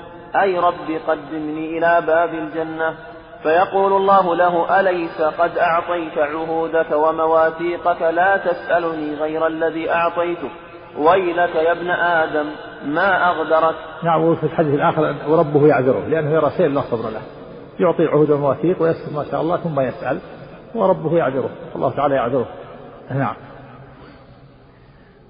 أي 0.42 0.58
رب 0.58 1.00
قدمني 1.08 1.78
إلى 1.78 2.02
باب 2.06 2.34
الجنة؟ 2.34 2.94
فيقول 3.42 3.92
الله 3.92 4.34
له 4.34 4.80
أليس 4.80 5.22
قد 5.22 5.58
أعطيت 5.58 6.18
عهودك 6.18 6.90
ومواثيقك؟ 6.92 8.02
لا 8.02 8.36
تسألني 8.36 9.14
غير 9.14 9.46
الذي 9.46 9.90
أعطيتك 9.90 10.50
ويلك 10.98 11.54
يا 11.54 11.72
ابن 11.72 11.90
آدم 11.90 12.46
ما 12.84 13.30
أغدرك؟ 13.30 13.74
نعم 14.02 14.24
وفي 14.24 14.44
الحديث 14.44 14.74
الآخر 14.74 15.14
وربه 15.28 15.66
يعذره 15.66 16.06
لأنه 16.08 16.30
يرى 16.30 16.50
شيء 16.56 16.68
لا 16.68 16.80
صبر 16.80 17.10
له. 17.10 17.22
يعطي 17.80 18.06
عهود 18.06 18.30
ومواثيق 18.30 18.82
ويسأل 18.82 19.14
ما 19.14 19.24
شاء 19.30 19.40
الله 19.40 19.56
ثم 19.56 19.80
يسأل 19.80 20.18
وربه 20.74 21.18
يعذره. 21.18 21.50
الله 21.76 21.90
تعالى 21.96 22.14
يعذره. 22.14 22.46
نعم. 23.10 23.34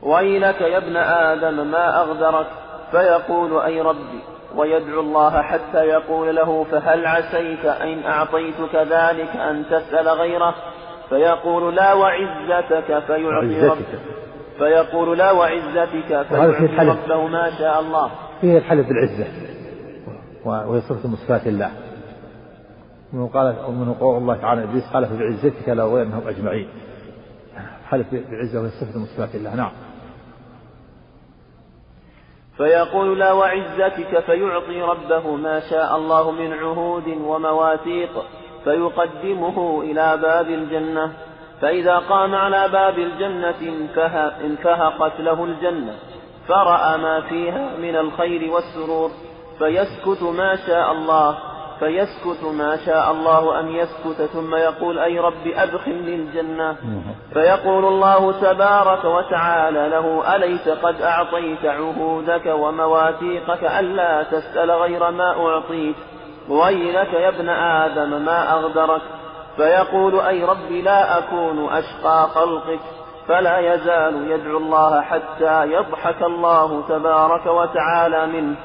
ويلك 0.02 0.60
يا 0.60 0.78
ابن 0.78 0.96
آدم 0.96 1.66
ما 1.70 2.02
أغدرك؟ 2.02 2.46
فيقول 2.90 3.60
أي 3.60 3.80
ربي 3.80 4.22
ويدعو 4.56 5.00
الله 5.00 5.42
حتى 5.42 5.78
يقول 5.78 6.36
له 6.36 6.64
فهل 6.64 7.06
عسيت 7.06 7.64
إن 7.64 8.02
أعطيتك 8.04 8.74
ذلك 8.74 9.36
أن 9.36 9.64
تسأل 9.70 10.08
غيره؟ 10.08 10.54
فيقول 11.08 11.76
لا 11.76 11.92
وعزتك 11.92 12.98
فيعطي 13.06 13.56
ربك 13.66 13.84
فيقول 14.58 15.18
لا 15.18 15.30
وعزتك 15.30 16.22
فيعطي 16.28 16.86
ربه 16.86 17.26
ما 17.26 17.50
شاء 17.58 17.80
الله. 17.80 18.10
فيه 18.40 18.58
الحلف 18.58 18.86
بالعزة. 18.88 19.26
وهي 20.44 20.80
صفة 20.80 21.08
من 21.08 21.16
صفات 21.16 21.46
الله. 21.46 21.70
ومن 23.12 23.28
قال 23.28 23.54
ومن 23.68 23.94
قول 23.94 24.16
الله 24.16 24.36
تعالى 24.36 24.64
إبليس 24.64 24.84
حلف 24.92 25.12
بعزتك 25.12 25.68
لا 25.68 25.84
وينهم 25.84 26.28
أجمعين. 26.28 26.68
حلف 27.88 28.06
بعزة 28.12 28.60
وهي 28.60 28.70
من 28.94 29.06
صفات 29.06 29.34
الله. 29.34 29.54
نعم. 29.54 29.72
فيقول 32.56 33.18
لا 33.18 33.32
وعزتك 33.32 34.20
فيعطي 34.26 34.82
ربه 34.82 35.36
ما 35.36 35.60
شاء 35.70 35.96
الله 35.96 36.30
من 36.30 36.52
عهود 36.52 37.08
ومواثيق 37.08 38.24
فيقدمه 38.64 39.82
إلى 39.82 40.18
باب 40.22 40.48
الجنة. 40.48 41.12
فإذا 41.60 41.98
قام 41.98 42.34
على 42.34 42.68
باب 42.68 42.98
الجنة 42.98 43.88
انفهقت 44.44 45.20
له 45.20 45.44
الجنة. 45.44 45.94
فرأى 46.48 46.98
ما 46.98 47.20
فيها 47.20 47.76
من 47.76 47.96
الخير 47.96 48.50
والسرور 48.50 49.10
فيسكت 49.58 50.22
ما 50.22 50.56
شاء 50.66 50.92
الله. 50.92 51.51
فيسكت 51.82 52.44
ما 52.44 52.76
شاء 52.86 53.10
الله 53.10 53.60
أن 53.60 53.68
يسكت 53.68 54.22
ثم 54.32 54.54
يقول 54.54 54.98
أي 54.98 55.18
رب 55.18 55.46
أدخلني 55.46 56.14
الجنة؟ 56.14 56.76
فيقول 57.32 57.84
الله 57.84 58.32
تبارك 58.32 59.04
وتعالى 59.04 59.88
له 59.88 60.36
أليس 60.36 60.68
قد 60.68 61.02
أعطيت 61.02 61.64
عهودك 61.64 62.46
ومواثيقك 62.46 63.64
ألا 63.64 64.22
تسأل 64.22 64.70
غير 64.70 65.10
ما 65.10 65.46
أعطيت؟ 65.46 65.96
ويلك 66.48 67.12
يا 67.12 67.28
ابن 67.28 67.48
آدم 67.48 68.24
ما 68.24 68.52
أغدرك. 68.52 69.02
فيقول 69.56 70.20
أي 70.20 70.44
رب 70.44 70.70
لا 70.70 71.18
أكون 71.18 71.68
أشقى 71.72 72.28
خلقك. 72.34 72.80
فلا 73.28 73.74
يزال 73.74 74.30
يدعو 74.30 74.58
الله 74.58 75.00
حتى 75.00 75.72
يضحك 75.72 76.22
الله 76.22 76.88
تبارك 76.88 77.46
وتعالى 77.46 78.26
منه. 78.26 78.56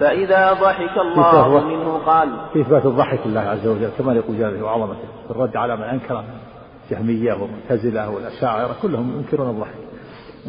فإذا 0.00 0.52
ضحك 0.52 0.98
الله 0.98 1.60
منه 1.64 2.00
قال 2.06 2.28
في 2.52 2.60
إثبات 2.60 2.86
الضحك 2.86 3.20
لله 3.26 3.40
عز 3.40 3.66
وجل؟ 3.66 3.90
كما 3.98 4.12
يقول 4.12 4.38
جلاله 4.38 4.64
وعظمته 4.64 5.08
الرد 5.30 5.56
على 5.56 5.76
من 5.76 5.82
أنكر 5.82 6.24
جهمية 6.90 7.32
ومعتزلة 7.32 8.10
والأشاعرة 8.10 8.76
كلهم 8.82 9.18
ينكرون 9.18 9.50
الضحك. 9.50 9.74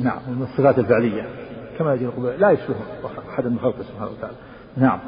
نعم 0.04 0.20
من 0.28 0.42
الصفات 0.42 0.80
الفعلية. 0.80 1.30
كما 1.78 1.94
يقول 1.94 2.26
لا 2.40 2.52
يشبه 2.52 2.76
أحد 3.34 3.48
من 3.48 3.60
خلقه 3.60 3.82
سبحانه 3.82 4.12
وتعالى. 4.12 4.36
نعم. 4.78 5.00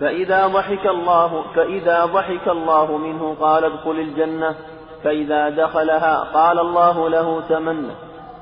فإذا 0.00 0.46
ضحك 0.46 0.86
الله 0.86 1.44
فإذا 1.54 2.04
ضحك 2.04 2.48
الله 2.48 2.96
منه 2.96 3.36
قال 3.40 3.64
ادخل 3.64 3.90
الجنة 3.90 4.54
فإذا 5.04 5.48
دخلها 5.48 6.24
قال 6.34 6.58
الله 6.58 7.08
له 7.08 7.42
تمنى 7.48 7.92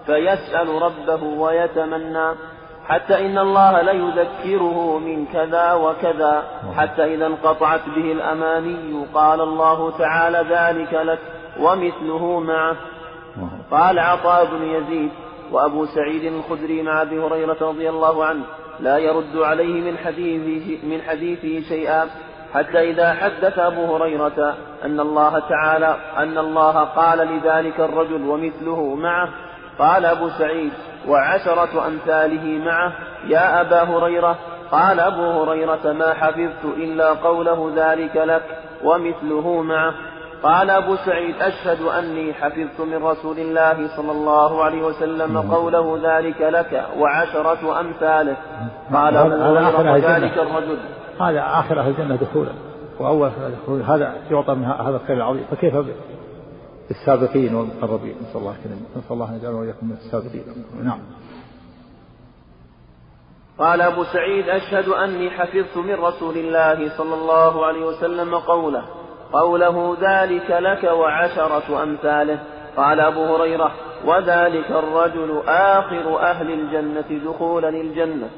فيسأل 0.06 0.82
ربه 0.82 1.24
ويتمنى 1.24 2.34
حتى 2.86 3.26
إن 3.26 3.38
الله 3.38 3.82
ليذكره 3.82 4.98
من 4.98 5.26
كذا 5.26 5.72
وكذا 5.72 6.42
حتى 6.76 7.14
إذا 7.14 7.26
انقطعت 7.26 7.80
به 7.96 8.12
الأماني 8.12 9.06
قال 9.14 9.40
الله 9.40 9.90
تعالى 9.98 10.44
ذلك 10.50 10.94
لك 10.94 11.18
ومثله 11.60 12.40
معه. 12.40 12.76
قال 13.70 13.98
عطاء 13.98 14.44
بن 14.44 14.62
يزيد 14.64 15.10
وأبو 15.52 15.86
سعيد 15.86 16.24
الخدري 16.24 16.82
مع 16.82 17.02
أبي 17.02 17.18
هريرة 17.18 17.56
رضي 17.60 17.90
الله 17.90 18.24
عنه 18.24 18.44
لا 18.80 18.99
يرد 18.99 19.37
عليه 19.37 19.90
من 19.90 19.99
حديثه, 19.99 20.87
من 20.87 21.02
حديثه 21.02 21.68
شيئا 21.68 22.08
حتى 22.54 22.90
إذا 22.90 23.12
حدث 23.12 23.58
أبو 23.58 23.97
هريرة 23.97 24.54
أن 24.85 25.00
الله 25.00 25.38
تعالى 25.38 25.97
أن 26.16 26.38
الله 26.38 26.85
قال 26.85 27.18
لذلك 27.18 27.80
الرجل 27.80 28.23
ومثله 28.28 28.94
معه 28.94 29.28
قال 29.78 30.04
أبو 30.04 30.28
سعيد 30.28 30.73
وعشرة 31.08 31.87
أمثاله 31.87 32.64
معه 32.64 32.92
يا 33.26 33.61
أبا 33.61 33.82
هريرة 33.82 34.38
قال 34.70 35.00
أبو 35.00 35.42
هريرة 35.42 35.92
ما 35.92 36.14
حفظت 36.14 36.64
إلا 36.76 37.12
قوله 37.12 37.73
ذلك 37.76 38.16
لك 38.16 38.42
ومثله 38.85 39.62
معه. 39.62 39.94
قال 40.42 40.71
أبو 40.71 40.97
سعيد 40.97 41.42
أشهد 41.42 41.83
أني 41.83 42.35
حفظت 42.35 42.80
من 42.80 43.04
رسول 43.04 43.38
الله 43.38 43.97
صلى 43.97 44.12
الله 44.12 44.64
عليه 44.64 44.83
وسلم 44.83 45.38
قوله 45.38 45.99
ذلك 46.02 46.40
لك 46.40 46.87
وعشرة 46.99 47.80
أمثاله 47.80 48.37
قال 48.92 49.16
أبو 49.16 49.35
هريرة 49.35 50.16
ذلك 50.16 50.38
الرجل. 50.38 50.78
هذا 51.21 51.40
آخر 51.40 51.80
أهل 51.80 51.90
الجنة 51.90 52.16
دخولا 52.16 52.52
وأول 53.00 53.30
دخول 53.62 53.83
هذا 53.83 54.14
يعطى 54.30 54.54
من 54.54 54.64
هذا 54.64 54.97
الخير 54.97 55.16
العظيم. 55.16 55.45
فكيف 55.50 55.75
بالسابقين 56.88 57.54
والمقربين؟ 57.54 58.14
نسأل 58.23 58.40
الله 58.40 58.54
كريم 58.64 58.87
نسأل 58.97 59.12
الله 59.12 59.30
أن 59.30 59.37
يجعلنا 59.37 59.59
وإياكم 59.59 59.87
من 59.87 59.97
السابقين. 59.97 60.45
نعم. 60.83 60.99
قال 63.59 63.80
أبو 63.80 64.04
سعيد 64.04 64.49
أشهد 64.49 64.88
أني 64.88 65.30
حفظت 65.30 65.76
من 65.76 65.95
رسول 65.95 66.37
الله 66.37 66.97
صلى 66.97 67.14
الله 67.14 67.66
عليه 67.66 67.87
وسلم 67.87 68.35
قوله 68.35 68.85
قوله 69.32 69.97
ذلك 70.00 70.50
لك 70.50 70.85
وعشرة 70.85 71.82
أمثاله. 71.82 72.38
قال 72.76 73.00
أبو 73.00 73.37
هريرة 73.37 73.70
وذلك 74.04 74.70
الرجل 74.70 75.42
آخر 75.49 76.20
أهل 76.20 76.50
الجنة 76.50 77.30
دخولا 77.30 77.68
الجنة. 77.68 78.28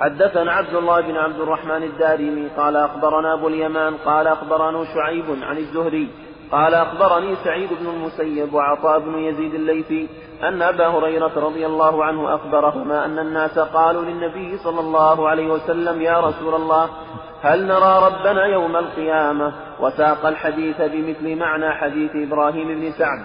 حدثنا 0.00 0.52
عبد 0.52 0.74
الله 0.74 1.00
بن 1.00 1.16
عبد 1.16 1.40
الرحمن 1.40 1.82
الدارمي 1.82 2.48
قال 2.56 2.76
أخبرنا 2.76 3.34
أبو 3.34 3.48
اليمان 3.48 3.94
قال 3.96 4.26
أخبرنا 4.26 4.84
شعيب 4.84 5.24
عن 5.42 5.56
الزهري 5.56 6.08
قال 6.52 6.74
أخبرني 6.74 7.36
سعيد 7.44 7.68
بن 7.80 7.86
المسيب 7.86 8.54
وعطاء 8.54 8.98
بن 8.98 9.18
يزيد 9.18 9.54
الليثي 9.54 10.08
أن 10.42 10.62
أبا 10.62 10.86
هريرة 10.86 11.32
رضي 11.36 11.66
الله 11.66 12.04
عنه 12.04 12.34
أخبرهما 12.34 13.04
أن 13.04 13.18
الناس 13.18 13.58
قالوا 13.58 14.04
للنبي 14.04 14.56
صلى 14.56 14.80
الله 14.80 15.28
عليه 15.28 15.52
وسلم 15.52 16.02
يا 16.02 16.20
رسول 16.20 16.54
الله 16.54 16.88
هل 17.44 17.66
نرى 17.66 18.06
ربنا 18.06 18.44
يوم 18.44 18.76
القيامة؟ 18.76 19.52
وساق 19.80 20.26
الحديث 20.26 20.82
بمثل 20.82 21.36
معنى 21.36 21.70
حديث 21.70 22.10
إبراهيم 22.16 22.68
بن 22.68 22.92
سعد. 22.98 23.20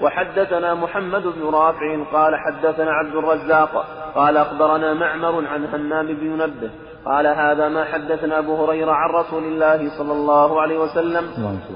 وحدثنا 0.00 0.74
محمد 0.74 1.22
بن 1.22 1.50
رافع 1.54 2.04
قال 2.12 2.32
حدثنا 2.36 2.90
عبد 2.92 3.14
الرزاق 3.14 3.86
قال 4.14 4.36
أخبرنا 4.36 4.94
معمر 4.94 5.46
عن 5.46 5.64
همام 5.64 6.06
بن 6.06 6.26
منبه. 6.26 6.70
قال 7.04 7.26
هذا 7.26 7.68
ما 7.68 7.84
حدثنا 7.84 8.38
أبو 8.38 8.64
هريرة 8.64 8.92
عن 8.92 9.10
رسول 9.10 9.44
الله 9.44 9.98
صلى 9.98 10.12
الله 10.12 10.60
عليه 10.60 10.78
وسلم. 10.78 11.24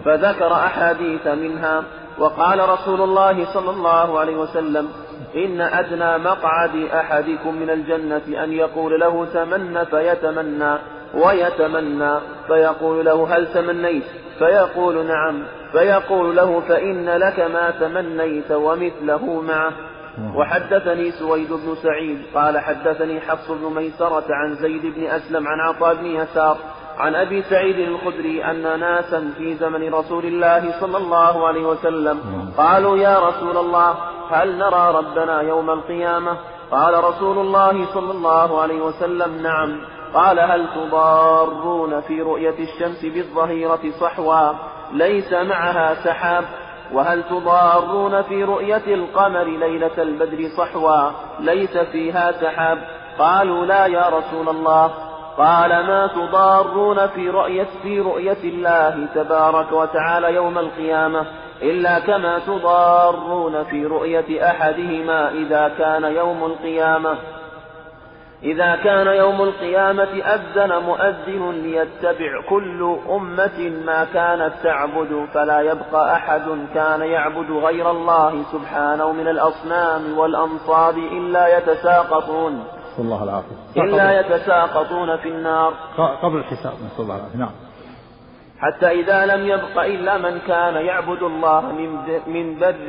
فذكر 0.04 0.52
أحاديث 0.52 1.26
منها. 1.26 1.82
وقال 2.18 2.68
رسول 2.68 3.00
الله 3.00 3.54
صلى 3.54 3.70
الله 3.70 4.18
عليه 4.18 4.36
وسلم 4.36 4.88
إن 5.36 5.60
أدنى 5.60 6.18
مقعد 6.18 6.76
أحدكم 6.94 7.54
من 7.54 7.70
الجنة 7.70 8.44
أن 8.44 8.52
يقول 8.52 9.00
له 9.00 9.26
تمنى 9.34 9.84
فيتمنى. 9.84 10.78
ويتمنى 11.16 12.18
فيقول 12.46 13.04
له 13.04 13.36
هل 13.36 13.52
تمنيت؟ 13.52 14.04
فيقول 14.38 15.06
نعم. 15.06 15.42
فيقول 15.72 16.36
له 16.36 16.60
فإن 16.60 17.08
لك 17.08 17.40
ما 17.40 17.70
تمنيت 17.70 18.52
ومثله 18.52 19.40
معه. 19.40 19.72
وحدثني 20.34 21.10
سويد 21.10 21.52
بن 21.52 21.74
سعيد 21.82 22.22
قال 22.34 22.58
حدثني 22.58 23.20
حفص 23.20 23.50
بن 23.50 23.74
ميسرة 23.74 24.24
عن 24.30 24.54
زيد 24.54 24.82
بن 24.82 25.06
أسلم 25.06 25.48
عن 25.48 25.60
عطاء 25.60 25.94
بن 25.94 26.06
يسار 26.06 26.56
عن 26.98 27.14
أبي 27.14 27.42
سعيد 27.42 27.78
الخدري 27.78 28.44
أن 28.44 28.80
ناسا 28.80 29.30
في 29.38 29.54
زمن 29.54 29.94
رسول 29.94 30.24
الله 30.24 30.80
صلى 30.80 30.96
الله 30.96 31.46
عليه 31.46 31.66
وسلم 31.66 32.20
قالوا 32.56 32.96
يا 32.96 33.28
رسول 33.28 33.56
الله 33.56 33.94
هل 34.30 34.58
نرى 34.58 34.94
ربنا 34.94 35.40
يوم 35.40 35.70
القيامة؟ 35.70 36.36
قال 36.70 37.04
رسول 37.04 37.38
الله 37.38 37.86
صلى 37.94 38.10
الله 38.10 38.62
عليه 38.62 38.82
وسلم 38.82 39.42
نعم. 39.42 39.80
قال 40.14 40.40
هل 40.40 40.66
تضارون 40.74 42.00
في 42.00 42.22
رؤية 42.22 42.54
الشمس 42.58 43.04
بالظهيرة 43.04 43.90
صحوا 44.00 44.52
ليس 44.92 45.32
معها 45.32 45.94
سحاب؟ 45.94 46.44
وهل 46.92 47.22
تضارون 47.22 48.22
في 48.22 48.44
رؤية 48.44 48.94
القمر 48.94 49.44
ليلة 49.44 50.02
البدر 50.02 50.48
صحوا 50.58 51.10
ليس 51.40 51.78
فيها 51.78 52.32
سحاب؟ 52.32 52.78
قالوا 53.18 53.66
لا 53.66 53.86
يا 53.86 54.08
رسول 54.08 54.48
الله. 54.48 54.90
قال 55.38 55.70
ما 55.70 56.06
تضارون 56.06 57.06
في 57.06 57.30
رؤية 57.30 57.68
في 57.82 58.00
رؤية 58.00 58.44
الله 58.44 59.08
تبارك 59.14 59.72
وتعالى 59.72 60.34
يوم 60.34 60.58
القيامة 60.58 61.26
إلا 61.62 61.98
كما 61.98 62.38
تضارون 62.38 63.64
في 63.64 63.86
رؤية 63.86 64.50
أحدهما 64.50 65.30
إذا 65.30 65.68
كان 65.78 66.04
يوم 66.04 66.44
القيامة. 66.44 67.16
إذا 68.46 68.76
كان 68.76 69.06
يوم 69.06 69.42
القيامة 69.42 70.08
أذن 70.34 70.82
مؤذن 70.82 71.50
ليتبع 71.50 72.42
كل 72.48 72.98
أمة 73.10 73.72
ما 73.86 74.04
كانت 74.04 74.52
تعبد 74.62 75.26
فلا 75.34 75.60
يبقى 75.60 76.16
أحد 76.16 76.42
كان 76.74 77.00
يعبد 77.00 77.50
غير 77.50 77.90
الله 77.90 78.42
سبحانه 78.52 79.12
من 79.12 79.28
الأصنام 79.28 80.18
والأنصاب 80.18 80.98
إلا 80.98 81.58
يتساقطون. 81.58 82.52
نسأل 82.92 83.04
الله 83.04 83.24
العافية. 83.24 83.82
إلا 83.82 84.20
يتساقطون 84.20 85.16
في 85.16 85.28
النار. 85.28 85.74
قبل 86.22 86.38
الحساب 86.38 86.72
نسأل 86.72 87.00
الله 87.00 87.16
العافية. 87.16 87.38
نعم. 87.38 87.52
حتى 88.58 88.86
إذا 88.86 89.26
لم 89.26 89.46
يبق 89.46 89.84
إلا 89.84 90.18
من 90.18 90.38
كان 90.38 90.74
يعبد 90.74 91.22
الله 91.22 91.60
من 91.60 91.90
من 92.26 92.58
بر 92.58 92.88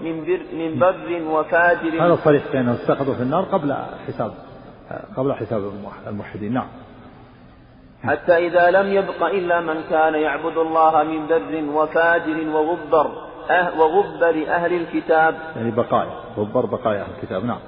من 0.00 0.24
بر 0.24 0.40
من 0.52 0.78
بر 0.78 1.22
وفاجر 1.30 2.06
هذا 2.06 2.16
صريح 2.24 2.42
بأنهم 2.52 2.76
سقطوا 2.76 3.14
في 3.14 3.22
النار 3.22 3.42
قبل 3.42 3.76
حساب. 4.08 4.32
قبل 5.16 5.32
حساب 5.32 5.72
الموحدين 6.06 6.52
نعم. 6.52 6.68
حتى 8.04 8.46
إذا 8.46 8.70
لم 8.70 8.92
يبق 8.92 9.22
إلا 9.22 9.60
من 9.60 9.82
كان 9.90 10.14
يعبد 10.14 10.56
الله 10.56 11.02
من 11.02 11.26
بر 11.26 11.64
وفاجر 11.74 12.48
وغبر 12.48 13.10
أه 13.50 13.80
وغبر 13.80 14.44
أهل 14.48 14.72
الكتاب. 14.72 15.34
يعني 15.56 15.70
بقايا 15.70 16.10
غبر 16.36 16.66
بقايا 16.66 17.02
أهل 17.02 17.10
الكتاب 17.18 17.44
نعم. 17.44 17.60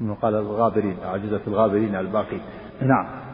من 0.00 0.14
قال 0.14 0.34
الغابرين 0.34 0.96
عجزة 1.04 1.40
الغابرين 1.46 1.96
الباقي 1.96 2.40
نعم. 2.80 3.26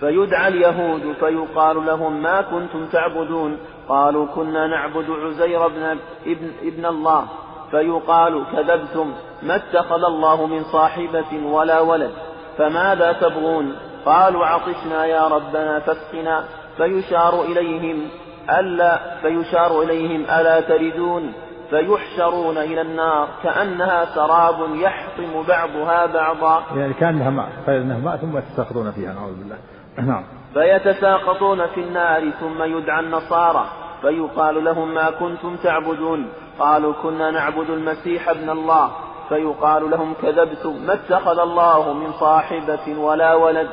فيدعى 0.00 0.48
اليهود 0.48 1.12
فيقال 1.12 1.86
لهم 1.86 2.22
ما 2.22 2.42
كنتم 2.42 2.86
تعبدون؟ 2.86 3.58
قالوا 3.88 4.26
كنا 4.26 4.66
نعبد 4.66 5.10
عزير 5.10 5.68
بن 5.68 5.98
ابن, 6.26 6.50
ابن 6.62 6.86
الله. 6.86 7.28
فيقال 7.70 8.44
كذبتم 8.52 9.12
ما 9.42 9.56
اتخذ 9.56 10.04
الله 10.04 10.46
من 10.46 10.64
صاحبة 10.64 11.46
ولا 11.46 11.80
ولد 11.80 12.10
فماذا 12.58 13.12
تبغون؟ 13.12 13.76
قالوا 14.06 14.46
عطشنا 14.46 15.06
يا 15.06 15.28
ربنا 15.28 15.80
فاسقنا 15.80 16.44
فيشار 16.76 17.42
إليهم 17.42 18.08
ألا 18.50 18.98
فيشار 19.22 19.82
إليهم 19.82 20.20
ألا 20.22 20.60
تردون 20.60 21.32
فيحشرون 21.70 22.58
إلى 22.58 22.80
النار 22.80 23.28
كأنها 23.42 24.04
سراب 24.04 24.74
يحطم 24.74 25.42
بعضها 25.48 26.06
بعضا. 26.06 26.62
يعني 26.76 26.94
كأنها 26.94 27.30
ماء 27.30 27.48
فإنها 27.66 27.98
ماء 27.98 28.16
ثم 28.16 28.38
يتساقطون 28.38 28.90
فيها 28.90 29.12
نعوذ 29.12 29.34
بالله. 29.34 29.56
نعم. 30.12 30.24
فيتساقطون 30.54 31.66
في 31.66 31.80
النار 31.80 32.30
ثم 32.30 32.62
يدعى 32.62 33.00
النصارى. 33.00 33.64
فيقال 34.02 34.64
لهم 34.64 34.94
ما 34.94 35.10
كنتم 35.10 35.56
تعبدون. 35.56 36.32
قالوا 36.58 36.92
كنا 37.02 37.30
نعبد 37.30 37.70
المسيح 37.70 38.28
ابن 38.28 38.50
الله. 38.50 38.90
فيقال 39.28 39.90
لهم 39.90 40.14
كذبتم 40.22 40.86
ما 40.86 40.92
اتخذ 40.92 41.38
الله 41.38 41.92
من 41.92 42.12
صاحبة 42.12 42.98
ولا 42.98 43.34
ولد. 43.34 43.68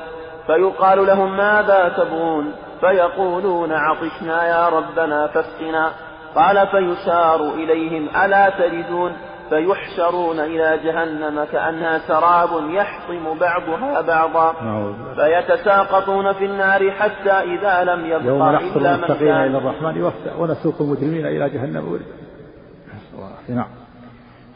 فيقال 0.48 1.08
لهم 1.08 1.38
ماذا 1.38 1.94
تبغون؟ 1.98 2.56
فيقولون 2.80 3.72
عطشنا 3.72 4.48
يا 4.48 4.70
ربنا 4.70 5.28
فاسقنا. 5.28 5.92
قال 6.36 6.68
فيشار 6.68 7.36
إليهم 7.36 8.10
ألا 8.24 8.50
تردون 8.50 9.18
فيحشرون 9.50 10.40
إلى 10.40 10.80
جهنم 10.84 11.44
كأنها 11.52 11.98
سراب 11.98 12.70
يحطم 12.70 13.40
بعضها 13.40 14.02
بعضا. 14.02 14.54
فيتساقطون 15.16 16.34
في 16.34 16.46
النار 16.46 16.92
حتى 16.92 17.32
إذا 17.32 17.84
لم 17.84 18.06
يبقى 18.06 18.26
يوم 18.26 18.50
نحصر 18.50 18.80
المتقين 18.80 19.36
إلى 19.36 19.58
الرحمن 19.58 20.04
وفدا 20.04 20.34
ونسوق 20.40 20.76
المجرمين 20.82 21.26
إلى 21.26 21.50
جهنم. 21.50 21.88
وردا 21.88 22.06
نعم. 23.50 23.68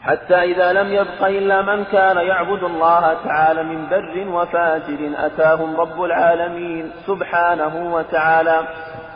حتى 0.02 0.34
إذا 0.34 0.72
لم 0.72 0.92
يبق 0.92 1.24
إلا 1.26 1.62
من 1.62 1.84
كان 1.84 2.16
يعبد 2.16 2.64
الله 2.64 3.14
تعالى 3.24 3.62
من 3.62 3.88
بر 3.90 4.28
وفاجر 4.34 5.10
أتاهم 5.16 5.76
رب 5.76 6.02
العالمين 6.02 6.90
سبحانه 7.06 7.94
وتعالى 7.94 8.60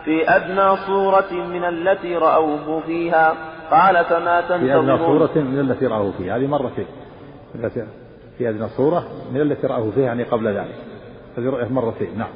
في 0.05 0.37
أدنى 0.37 0.77
صورة 0.77 1.33
من 1.33 1.65
التي 1.65 2.17
رأوه 2.17 2.81
فيها. 2.87 3.35
قال 3.71 4.05
فما 4.05 4.41
تنتظرون 4.41 4.87
في 4.87 4.93
أدنى 4.95 4.99
صورة 4.99 5.43
من 5.43 5.61
التي 5.61 5.87
رأوه 5.87 6.13
فيها 6.19 6.37
هذه 6.37 6.47
مرتين 6.47 6.87
في 8.39 8.49
أدنى 8.49 8.69
صورة 8.69 9.05
من 9.33 9.41
التي 9.41 9.67
رأوه 9.67 9.91
فيها 9.91 10.05
يعني 10.05 10.23
قبل 10.23 10.49
ذلك. 10.49 10.75
هذه 11.39 11.51
رؤية 11.51 11.69
مرتين 11.69 12.19
نعم. 12.19 12.29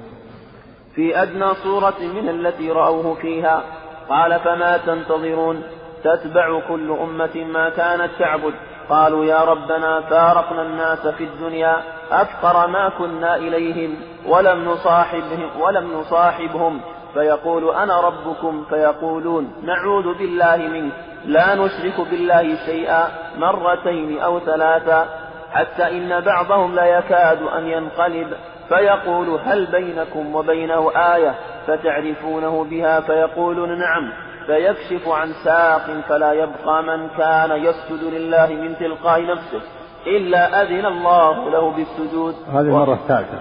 في 0.94 1.22
أدنى 1.22 1.54
صورة 1.54 2.00
من 2.00 2.28
التي 2.28 2.70
رأوه 2.70 3.14
فيها 3.14 3.62
قال 4.08 4.40
فما 4.40 4.76
تنتظرون. 4.76 5.62
تتبع 6.04 6.60
كل 6.68 6.90
أمة 6.90 7.44
ما 7.52 7.70
كانت 7.70 8.10
تعبد. 8.18 8.54
قالوا 8.88 9.24
يا 9.24 9.44
ربنا 9.44 10.00
فارقنا 10.00 10.62
الناس 10.62 11.06
في 11.06 11.24
الدنيا 11.24 11.76
أفقر 12.10 12.66
ما 12.66 12.88
كنا 12.98 13.36
إليهم 13.36 13.96
ولم 14.26 14.64
نصاحبهم 14.64 15.60
ولم 15.60 15.92
نصاحبهم. 16.00 16.80
فيقول 17.14 17.74
أنا 17.74 18.00
ربكم 18.00 18.64
فيقولون 18.64 19.52
نعوذ 19.62 20.18
بالله 20.18 20.56
منك. 20.56 20.92
لا 21.24 21.54
نشرك 21.54 22.00
بالله 22.10 22.56
شيئا 22.66 23.08
مرتين 23.38 24.18
أو 24.18 24.40
ثلاثا 24.40 25.08
حتى 25.52 25.98
إن 25.98 26.20
بعضهم 26.20 26.74
لا 26.74 26.84
يكاد 26.84 27.42
أن 27.42 27.66
ينقلب. 27.66 28.28
فيقول 28.68 29.38
هل 29.44 29.66
بينكم 29.66 30.34
وبينه 30.34 30.90
آية 31.14 31.34
فتعرفونه 31.66 32.64
بها؟ 32.64 33.00
فيقولون 33.00 33.78
نعم. 33.78 34.12
فيكشف 34.46 35.08
عن 35.08 35.32
ساق 35.44 36.00
فلا 36.08 36.32
يبقى 36.32 36.82
من 36.82 37.08
كان 37.08 37.50
يسجد 37.50 38.04
لله 38.14 38.46
من 38.46 38.76
تلقاء 38.78 39.26
نفسه 39.26 39.60
إلا 40.06 40.62
أذن 40.62 40.86
الله 40.86 41.50
له 41.50 41.70
بالسجود. 41.70 42.34
هذه 42.52 42.60
المرة 42.60 42.94
الثالثة. 42.94 43.38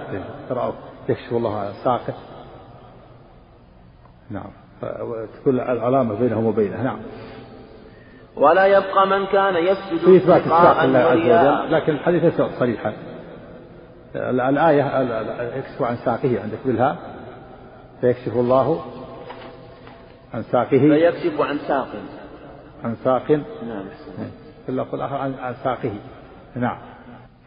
يكشف 1.08 1.32
الله 1.32 1.58
عن 1.58 1.72
ساقه. 1.84 2.14
نعم. 4.30 4.50
تكون 5.40 5.60
العلامة 5.60 6.14
بينهم 6.14 6.46
وبينه 6.46 6.82
نعم. 6.82 6.98
ولا 8.36 8.66
يبقى 8.66 9.06
من 9.06 9.26
كان 9.26 9.56
يسجد 9.56 9.98
في 10.04 10.16
إثبات 10.16 10.42
الساق 10.42 10.82
الله 10.82 10.98
عز 10.98 11.18
وجل 11.18 11.72
لكن 11.72 11.92
الحديث 11.92 12.24
ليس 12.24 12.42
صريحا. 12.58 12.92
الآية 14.14 14.84
يكشف 15.56 15.82
عن 15.82 15.96
ساقه 15.96 16.40
عندك 16.42 16.58
بالها 16.64 16.96
فيكشف 18.00 18.36
الله 18.36 18.84
عن 20.34 20.42
ساقه. 20.42 20.78
فيكشف 20.78 21.40
عن 21.40 21.58
ساق. 21.58 21.88
عن 22.84 22.96
ساق. 23.04 23.30
نعم. 23.30 23.86
في 24.66 24.68
اللفظ 24.68 24.94
الآخر 24.94 25.16
عن 25.16 25.54
ساقه. 25.64 25.94
نعم. 26.56 26.78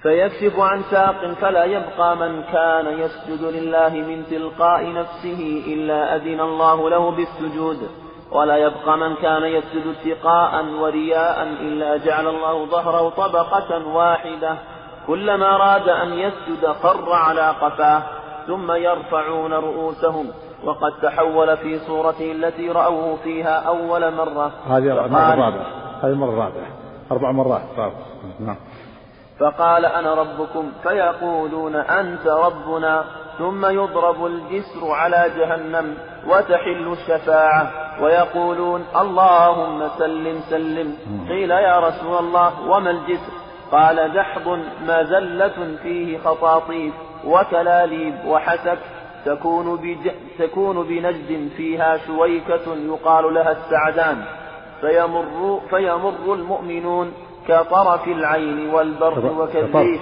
فيكشف 0.02 0.60
عن 0.60 0.82
ساق 0.82 1.34
فلا 1.42 1.66
يبقى 1.66 2.16
من 2.18 2.44
كان 2.44 3.00
يسجد 3.00 3.44
لله 3.44 3.90
من 3.90 4.26
تلقاء 4.26 4.94
نفسه 4.94 5.64
إلا 5.68 6.16
أذن 6.16 6.40
الله 6.40 6.90
له 6.90 7.12
بالسجود. 7.12 7.90
ولا 8.32 8.58
يبقى 8.58 8.98
من 8.98 9.16
كان 9.16 9.44
يسجد 9.44 9.96
اتقاء 9.96 10.66
ورياء 10.66 11.44
إلا 11.44 11.98
جعل 11.98 12.28
الله 12.28 12.66
ظهره 12.66 13.10
طبقة 13.10 13.88
واحدة. 13.88 14.58
كلما 15.08 15.56
أراد 15.56 15.90
أن 15.90 16.14
يسجد 16.14 16.66
خر 16.84 17.14
على 17.14 17.50
قفاه 17.62 18.04
ثم 18.48 18.72
يرفعون 18.72 19.54
رؤوسهم. 19.54 20.28
وقد 20.64 20.92
تحول 21.02 21.58
في 21.58 21.80
صورته 21.80 22.32
التي 22.32 22.70
رأوه 22.70 23.16
فيها 23.24 23.60
أول 23.68 24.14
مرة. 24.14 24.52
هذه 24.68 25.06
المرة 25.06 25.34
الرابعة 25.34 25.66
هذه 26.04 26.12
المرة 26.12 26.30
الرابعة. 26.30 26.68
أربع 27.12 27.32
مرات. 27.32 27.62
نعم. 28.40 28.56
فقال 29.42 29.86
أنا 29.86 30.14
ربكم 30.14 30.72
فيقولون 30.84 31.76
أنت 31.76 32.28
ربنا 32.28 33.06
ثم 33.38 33.66
يضرب 33.66 34.26
الجسر 34.26 34.92
على 34.92 35.32
جهنم 35.38 35.98
وتحل 36.28 36.92
الشفاعة 36.92 37.72
ويقولون 38.02 38.86
اللهم 38.96 39.88
سلم 39.98 40.42
سلم 40.50 40.98
قيل 41.30 41.52
يا 41.52 41.80
رسول 41.80 42.18
الله 42.18 42.70
وما 42.70 42.90
الجسر 42.92 43.32
قال 43.72 44.14
دحض 44.14 44.60
مزلة 44.84 45.78
فيه 45.84 46.18
خطاطيف 46.18 46.94
وكلاليب 47.26 48.16
وحسك 48.26 48.78
تكون, 49.26 49.76
بج... 49.76 50.12
تكون 50.40 50.88
بنجد 50.88 51.50
فيها 51.58 51.98
شويكة 52.08 52.76
يقال 52.76 53.34
لها 53.34 53.52
السعدان 53.52 54.24
فيمر, 54.82 55.62
فيمر 55.70 56.34
المؤمنون 56.34 57.14
كطرف 57.48 58.08
العين 58.08 58.70
والبرق 58.70 59.32
وكالريح. 59.40 60.02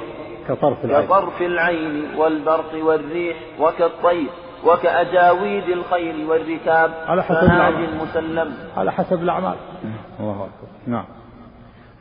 كطرف 0.50 0.86
العين. 0.86 1.06
كطرف 1.06 1.42
العين 1.42 2.16
والبرق 2.18 2.72
والريح 2.84 3.38
وكالطير 3.60 4.30
وكأجاويد 4.66 5.70
الخيل 5.70 6.30
والركاب 6.30 6.92
على 7.08 7.24
حسب 7.24 7.48
فناج 7.48 7.74
مسلم. 8.02 8.54
على 8.78 8.92
حسب 8.92 9.24
الأعمال. 9.24 9.56
الله 10.20 10.32
أكبر. 10.32 10.68
نعم. 10.88 11.06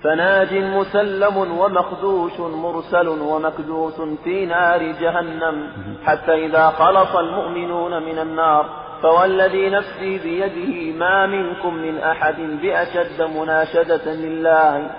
فناج 0.03 0.55
مسلم 0.55 1.37
ومخدوش 1.37 2.40
مرسل 2.40 3.09
ومكدوس 3.09 4.01
في 4.24 4.46
نار 4.46 4.83
جهنم 4.83 5.68
حتى 6.05 6.46
إذا 6.46 6.70
خلص 6.70 7.16
المؤمنون 7.16 8.03
من 8.03 8.18
النار 8.18 8.66
فوالذي 9.03 9.71
نفسي 9.71 10.19
بيده 10.19 10.99
ما 10.99 11.27
منكم 11.27 11.75
من 11.75 11.99
أحد 11.99 12.37
بأشد 12.63 13.23
مناشدة 13.23 14.15
لله 14.15 14.91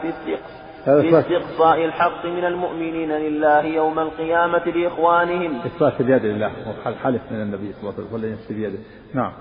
في 0.86 1.20
استقصاء 1.20 1.86
الحق 1.86 2.26
من 2.26 2.46
المؤمنين 2.46 3.12
لله 3.12 3.66
يوم 3.66 4.00
القيامة 4.00 4.66
لإخوانهم. 4.66 5.62
إثبات 5.66 6.02
اليد 6.02 6.26
لله 6.26 6.52
والحلف 6.86 7.22
من 7.32 7.42
النبي 7.42 7.74
صلى 7.74 7.82
الله 7.82 7.94
عليه 7.94 8.04
وسلم 8.04 8.14
والذي 8.14 8.32
نفسي 8.32 8.54
بيده. 8.54 8.80
نعم. 9.14 9.32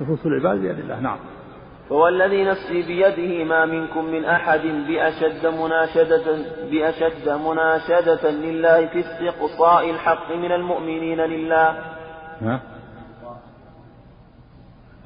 نفوس 0.00 0.26
العباد 0.26 0.58
بيد 0.60 0.78
الله 0.78 1.00
نعم. 1.00 1.18
فوالذي 1.88 2.44
نفسي 2.44 2.82
بيده 2.82 3.44
ما 3.44 3.66
منكم 3.66 4.04
من 4.04 4.24
أحد 4.24 4.60
بأشد 4.88 5.46
مناشدة 5.46 6.24
بأشد 6.70 7.28
مناشدة 7.28 8.30
لله 8.30 8.86
في 8.86 9.00
استقصاء 9.00 9.90
الحق 9.90 10.32
من 10.32 10.52
المؤمنين 10.52 11.20
لله. 11.20 11.74
ها؟ 12.42 12.60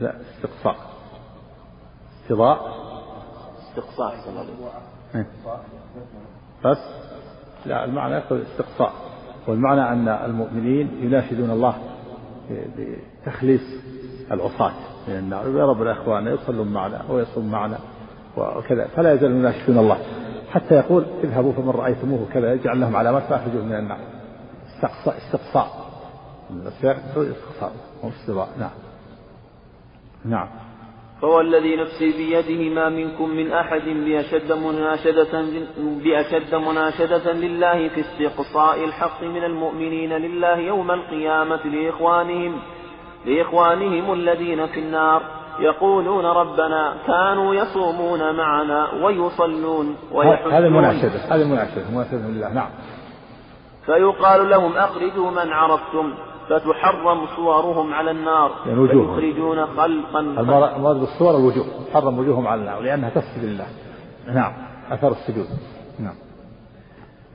لا 0.01 0.15
استقصاء. 0.21 0.77
استضاء. 2.23 2.61
استقصاء 3.69 4.15
إيه. 5.15 5.27
بس 6.65 6.79
لا 7.67 7.85
المعنى 7.85 8.15
يقول 8.15 8.43
استقصاء. 8.43 8.93
والمعنى 9.49 9.93
أن 9.93 10.09
المؤمنين 10.09 10.91
يناشدون 11.03 11.51
الله 11.51 11.79
بتخليص 12.51 13.63
العصاة. 14.33 14.73
من 15.09 15.15
النار 15.19 15.49
ويا 15.49 15.65
رب 15.65 15.83
الإخوان 15.83 16.27
يصلون 16.27 16.73
معنا 16.73 17.03
ويصوم 17.11 17.51
معنا 17.51 17.79
وكذا 18.37 18.87
فلا 18.87 19.13
يزالون 19.13 19.39
يناشدون 19.39 19.79
الله. 19.79 19.99
حتى 20.51 20.75
يقول 20.75 21.07
اذهبوا 21.25 21.53
فمن 21.53 21.71
رأيتموه 21.71 22.27
كذا 22.33 22.53
يجعل 22.53 22.81
لهم 22.81 22.97
علامات 22.97 23.23
فأخرجوه 23.23 23.65
من 23.65 23.73
النار. 23.73 23.99
استقصاء 24.75 25.17
استقصاء. 25.19 25.87
استقصاء. 26.51 27.73
استقصاء 28.05 28.49
نعم. 28.59 28.71
نعم. 30.27 30.49
فهو 31.23 31.41
الذي 31.41 31.77
نفسي 31.77 32.13
بيده 32.13 32.75
ما 32.75 32.89
منكم 32.89 33.31
من 33.31 33.53
أحد 33.53 33.83
بأشد 33.89 34.53
مناشدة, 34.53 35.45
بأشد 35.79 36.55
مناشدة 36.55 37.33
لله 37.33 37.89
في 37.89 38.01
استقصاء 38.01 38.85
الحق 38.85 39.23
من 39.23 39.45
المؤمنين 39.45 40.13
لله 40.13 40.57
يوم 40.57 40.91
القيامة 40.91 41.67
لإخوانهم 41.67 42.61
لإخوانهم 43.27 44.13
الذين 44.13 44.67
في 44.67 44.81
النار. 44.81 45.23
يقولون 45.59 46.27
ربنا 46.27 46.97
كانوا 47.07 47.55
يصومون 47.55 48.37
معنا 48.37 48.93
ويصلون 49.05 49.97
ويحجون 50.13 50.53
هذه 50.53 50.69
مناشدة 50.69 51.19
هذه 51.29 51.45
مناشدة 51.45 51.85
مناشدة 51.93 52.29
لله 52.29 52.53
نعم. 52.53 52.69
فيقال 53.87 54.51
لهم 54.51 54.77
أخرجوا 54.77 55.31
من 55.31 55.53
عرفتم. 55.53 56.15
فتحرم 56.49 57.27
صورهم 57.37 57.95
على 57.95 58.11
النار 58.11 58.51
يعني 58.67 58.79
وجوههم. 58.79 59.21
فيخرجون 59.21 59.67
خلقا 59.67 60.21
المراد 60.21 60.97
بالصور 61.01 61.37
الوجوه 61.37 61.67
تحرم 61.93 62.19
وجوههم 62.19 62.47
على 62.47 62.61
النار 62.61 62.81
لأنها 62.81 63.11
تسجد 63.11 63.45
لله. 63.45 63.67
نعم 64.35 64.53
أثر 64.91 65.09
السجود. 65.09 65.47
نعم. 66.01 66.15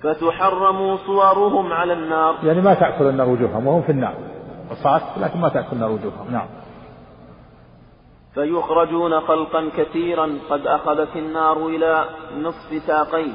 فتحرم 0.04 0.98
صورهم 0.98 1.74
على 1.74 1.94
النار. 1.94 2.36
يعني 2.44 2.62
ما 2.62 2.74
تأكل 2.74 3.06
النار 3.06 3.30
وجوههم 3.30 3.68
وهم 3.68 3.82
في 3.82 3.92
النار. 3.92 4.14
وصعت 4.72 5.02
لكن 5.18 5.40
ما 5.40 5.50
تأكل 5.50 5.74
النار 5.74 5.92
وجوههم. 5.92 6.32
نعم. 6.32 6.48
فيخرجون 8.34 9.20
خلقا 9.20 9.70
كثيرا 9.78 10.38
قد 10.50 10.68
أخذت 10.68 11.16
النار 11.16 11.68
إلى 11.68 12.06
نصف 12.42 12.84
ساقيه 12.88 13.34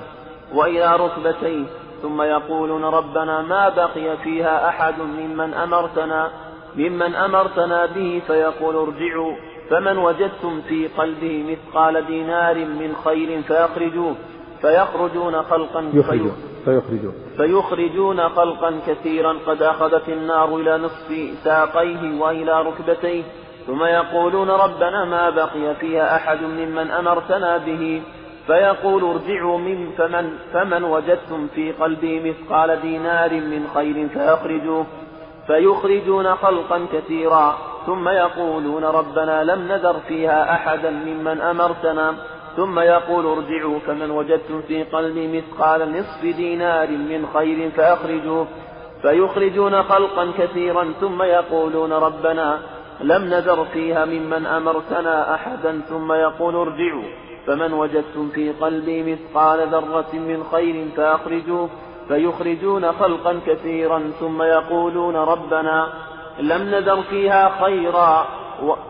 وإلى 0.55 0.97
ركبتيه. 0.97 1.67
ثم 2.07 2.23
يقولون 2.23 2.85
ربنا 2.85 3.43
ما 3.43 3.69
بقي 3.69 4.17
فيها 4.17 4.69
أحد 4.69 5.01
ممن 5.01 5.55
أمرتنا 5.55 6.31
ممن 6.77 7.15
أمرتنا 7.15 7.87
به 7.87 8.23
فيقول 8.27 8.77
ارجعوا 8.77 9.37
فمن 9.71 9.99
وجدتم 9.99 10.61
في 10.69 10.89
قلبه 10.89 11.45
مثقال 11.51 12.07
دينار 12.07 12.55
من 12.55 12.97
خير 13.05 13.43
فأخرجوه 13.43 14.15
فيخرجون 14.61 15.43
خلقا 15.43 15.91
يخرجون 15.95 16.37
فيخرجون. 16.65 17.15
فيخرجون 17.37 18.29
خلقا 18.29 18.81
كثيرا 18.87 19.37
قد 19.47 19.63
أخذت 19.63 20.09
النار 20.09 20.57
إلى 20.57 20.79
نصف 20.79 21.39
ساقيه 21.45 22.21
وإلى 22.21 22.63
ركبتيه 22.63 23.23
ثم 23.67 23.85
يقولون 23.85 24.51
ربنا 24.51 25.05
ما 25.05 25.31
بقي 25.31 25.75
فيها 25.81 26.17
أحد 26.17 26.43
ممن 26.43 26.91
أمرتنا 26.91 27.57
به 27.57 28.03
فيقول 28.47 29.05
ارجعوا 29.05 29.59
من 29.59 29.91
فمن, 29.99 30.39
فمن 30.53 30.85
وجدتم 30.85 31.49
في 31.55 31.73
قلبه 31.73 32.21
مثقال 32.25 32.81
دينار 32.83 33.35
من 33.35 33.69
خير 33.75 34.09
فأخرجوه 34.09 34.87
فيخرجون 35.47 36.35
خلقا 36.35 36.87
كثيرا 36.93 37.59
ثم 37.87 38.09
يقولون 38.09 38.85
ربنا 38.85 39.45
لم 39.45 39.69
نذر 39.73 39.97
فيها 40.09 40.53
أحدا 40.55 40.91
ممن 40.91 41.41
أمرتنا 41.41 42.15
ثم 42.57 42.79
يقول 42.79 43.27
ارجعوا 43.27 43.79
فمن 43.79 44.11
وجدتم 44.11 44.63
في 44.63 44.83
قلبي 44.83 45.39
مثقال 45.39 45.93
نصف 45.99 46.37
دينار 46.37 46.89
من 46.91 47.27
خير 47.35 47.71
فأخرجوه 47.71 48.47
فيخرجون 49.03 49.83
خلقا 49.83 50.33
كثيرا 50.39 50.93
ثم 51.01 51.23
يقولون 51.23 51.93
ربنا 51.93 52.61
لم 53.01 53.25
نذر 53.25 53.65
فيها 53.65 54.05
ممن 54.05 54.47
أمرتنا 54.47 55.35
أحدا 55.35 55.81
ثم 55.89 56.13
يقول 56.13 56.57
ارجعوا 56.57 57.26
فمن 57.47 57.73
وجدتم 57.73 58.29
في 58.29 58.53
قلبي 58.53 59.13
مثقال 59.13 59.69
ذرة 59.69 60.13
من 60.15 60.45
خير 60.45 60.89
فأخرجوه 60.97 61.69
فيخرجون 62.09 62.93
خلقا 62.93 63.41
كثيرا 63.47 64.11
ثم 64.21 64.43
يقولون 64.43 65.17
ربنا 65.17 65.89
لم 66.41 66.63
نذر 66.63 67.03
فيها 67.03 67.65
خيرا 67.65 68.27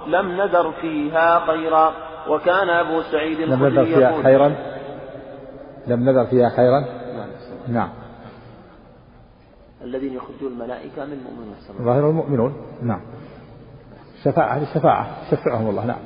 لم 0.07 0.33
نذر 0.33 0.73
فيها 0.73 1.47
خيرا. 1.47 1.93
وكان 2.29 2.71
أبو 2.71 3.03
سعيد 3.03 3.41
لم 3.41 3.65
نذر 3.67 3.85
فيها 3.85 4.23
خيرا؟ 4.23 4.57
لم 5.87 6.09
نذر 6.09 6.27
فيها 6.27 6.49
خيرا؟ 6.49 6.85
نعم. 7.69 7.91
الذين 9.83 10.13
يخرجون 10.13 10.53
الملائكة 10.53 11.05
من 11.05 11.13
المؤمنين. 11.13 11.55
ظاهر 11.83 12.11
المؤمنون. 12.11 12.57
نعم. 12.83 13.01
شفاعة 14.25 14.57
هذه 14.57 14.65
شفاعة. 14.75 15.07
شفعهم 15.31 15.71
الله. 15.71 15.87
نعم. 15.87 15.99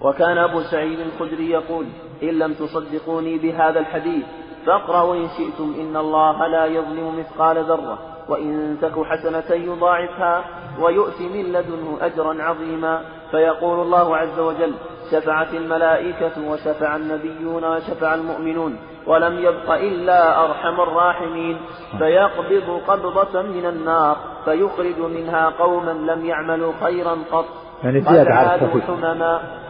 وكان 0.00 0.38
أبو 0.38 0.60
سعيد 0.60 1.00
الخدري 1.00 1.50
يقول 1.50 1.86
إن 2.22 2.38
لم 2.38 2.54
تصدقوني 2.54 3.38
بهذا 3.38 3.80
الحديث 3.80 4.24
فاقرأوا 4.66 5.14
إن 5.14 5.28
شئتم 5.28 5.74
إن 5.80 5.96
الله 5.96 6.46
لا 6.46 6.66
يظلم 6.66 7.18
مثقال 7.18 7.64
ذرة 7.64 7.98
وإن 8.28 8.78
تك 8.82 9.04
حسنة 9.04 9.54
يضاعفها 9.56 10.44
ويؤتي 10.80 11.28
من 11.28 11.52
لدنه 11.52 11.98
أجرا 12.00 12.42
عظيما. 12.42 13.02
فيقول 13.30 13.80
الله 13.80 14.16
عز 14.16 14.38
وجل 14.38 14.74
شفعت 15.10 15.54
الملائكة 15.54 16.50
وشفع 16.50 16.96
النبيون 16.96 17.64
وشفع 17.64 18.14
المؤمنون 18.14 18.76
ولم 19.06 19.38
يبق 19.38 19.70
إلا 19.70 20.44
أرحم 20.44 20.80
الراحمين. 20.80 21.58
فيقبض 21.98 22.80
قبضة 22.88 23.42
من 23.42 23.66
النار 23.66 24.16
فيخرج 24.44 24.98
منها 24.98 25.48
قوما 25.48 25.90
لم 25.90 26.26
يعملوا 26.26 26.72
خيرا 26.80 27.18
قط. 27.32 27.67
يعني 27.84 28.00
زيادة 28.00 28.34
على 28.34 28.54
التوحيد. 28.54 28.82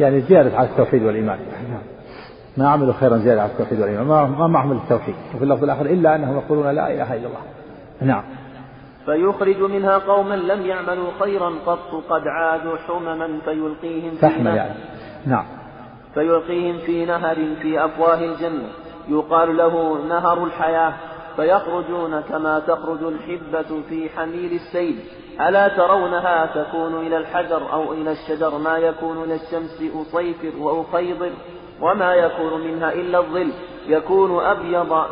يعني 0.00 0.20
زيادة 0.20 0.56
على 0.56 0.68
التوحيد 0.68 1.02
والإيمان. 1.02 1.38
ما 2.56 2.68
عملوا 2.68 2.92
خيرا 2.92 3.16
زيادة 3.16 3.42
على 3.42 3.50
التوحيد 3.50 3.80
والإيمان. 3.80 4.06
ما 4.06 4.26
ما 4.26 4.46
معهم 4.46 4.72
التوحيد. 4.72 5.14
وفي 5.34 5.44
اللفظ 5.44 5.64
الآخر 5.64 5.86
إلا 5.86 6.14
أنهم 6.14 6.36
يقولون 6.36 6.70
لا 6.70 6.92
إله 6.92 7.14
إلا 7.14 7.26
الله. 7.26 7.40
نعم. 8.02 8.22
فيخرج 9.06 9.62
منها 9.62 9.98
قوما 9.98 10.34
لم 10.34 10.66
يعملوا 10.66 11.10
خيرا 11.20 11.52
قط 11.66 12.04
قد 12.10 12.22
عادوا 12.26 12.76
حمما 12.88 13.38
فيلقيهم 13.44 14.10
في 14.10 14.16
فحما 14.16 14.54
يعني. 14.54 14.74
نعم. 15.26 15.44
فيلقيهم 16.14 16.78
في 16.78 17.06
نهر 17.06 17.36
في 17.62 17.84
أفواه 17.84 18.18
الجنة. 18.18 18.68
يقال 19.08 19.56
له 19.56 20.04
نهر 20.08 20.44
الحياة. 20.44 20.92
فيخرجون 21.38 22.20
كما 22.20 22.58
تخرج 22.58 23.02
الحبة 23.02 23.82
في 23.88 24.10
حميل 24.16 24.52
السيل. 24.52 25.00
ألا 25.40 25.68
ترونها 25.68 26.46
تكون 26.46 27.06
إلى 27.06 27.16
الحجر 27.16 27.72
أو 27.72 27.92
إلى 27.92 28.12
الشجر؟ 28.12 28.58
ما 28.58 28.78
يكون 28.78 29.22
إلى 29.22 29.34
الشمس 29.34 29.82
أصيفر 29.96 30.58
وأخيضر 30.58 31.30
وما 31.80 32.14
يكون 32.14 32.60
منها 32.60 32.92
إلا 32.92 33.18
الظل. 33.18 33.52
يكون 33.86 34.44
أبيض 34.44 35.04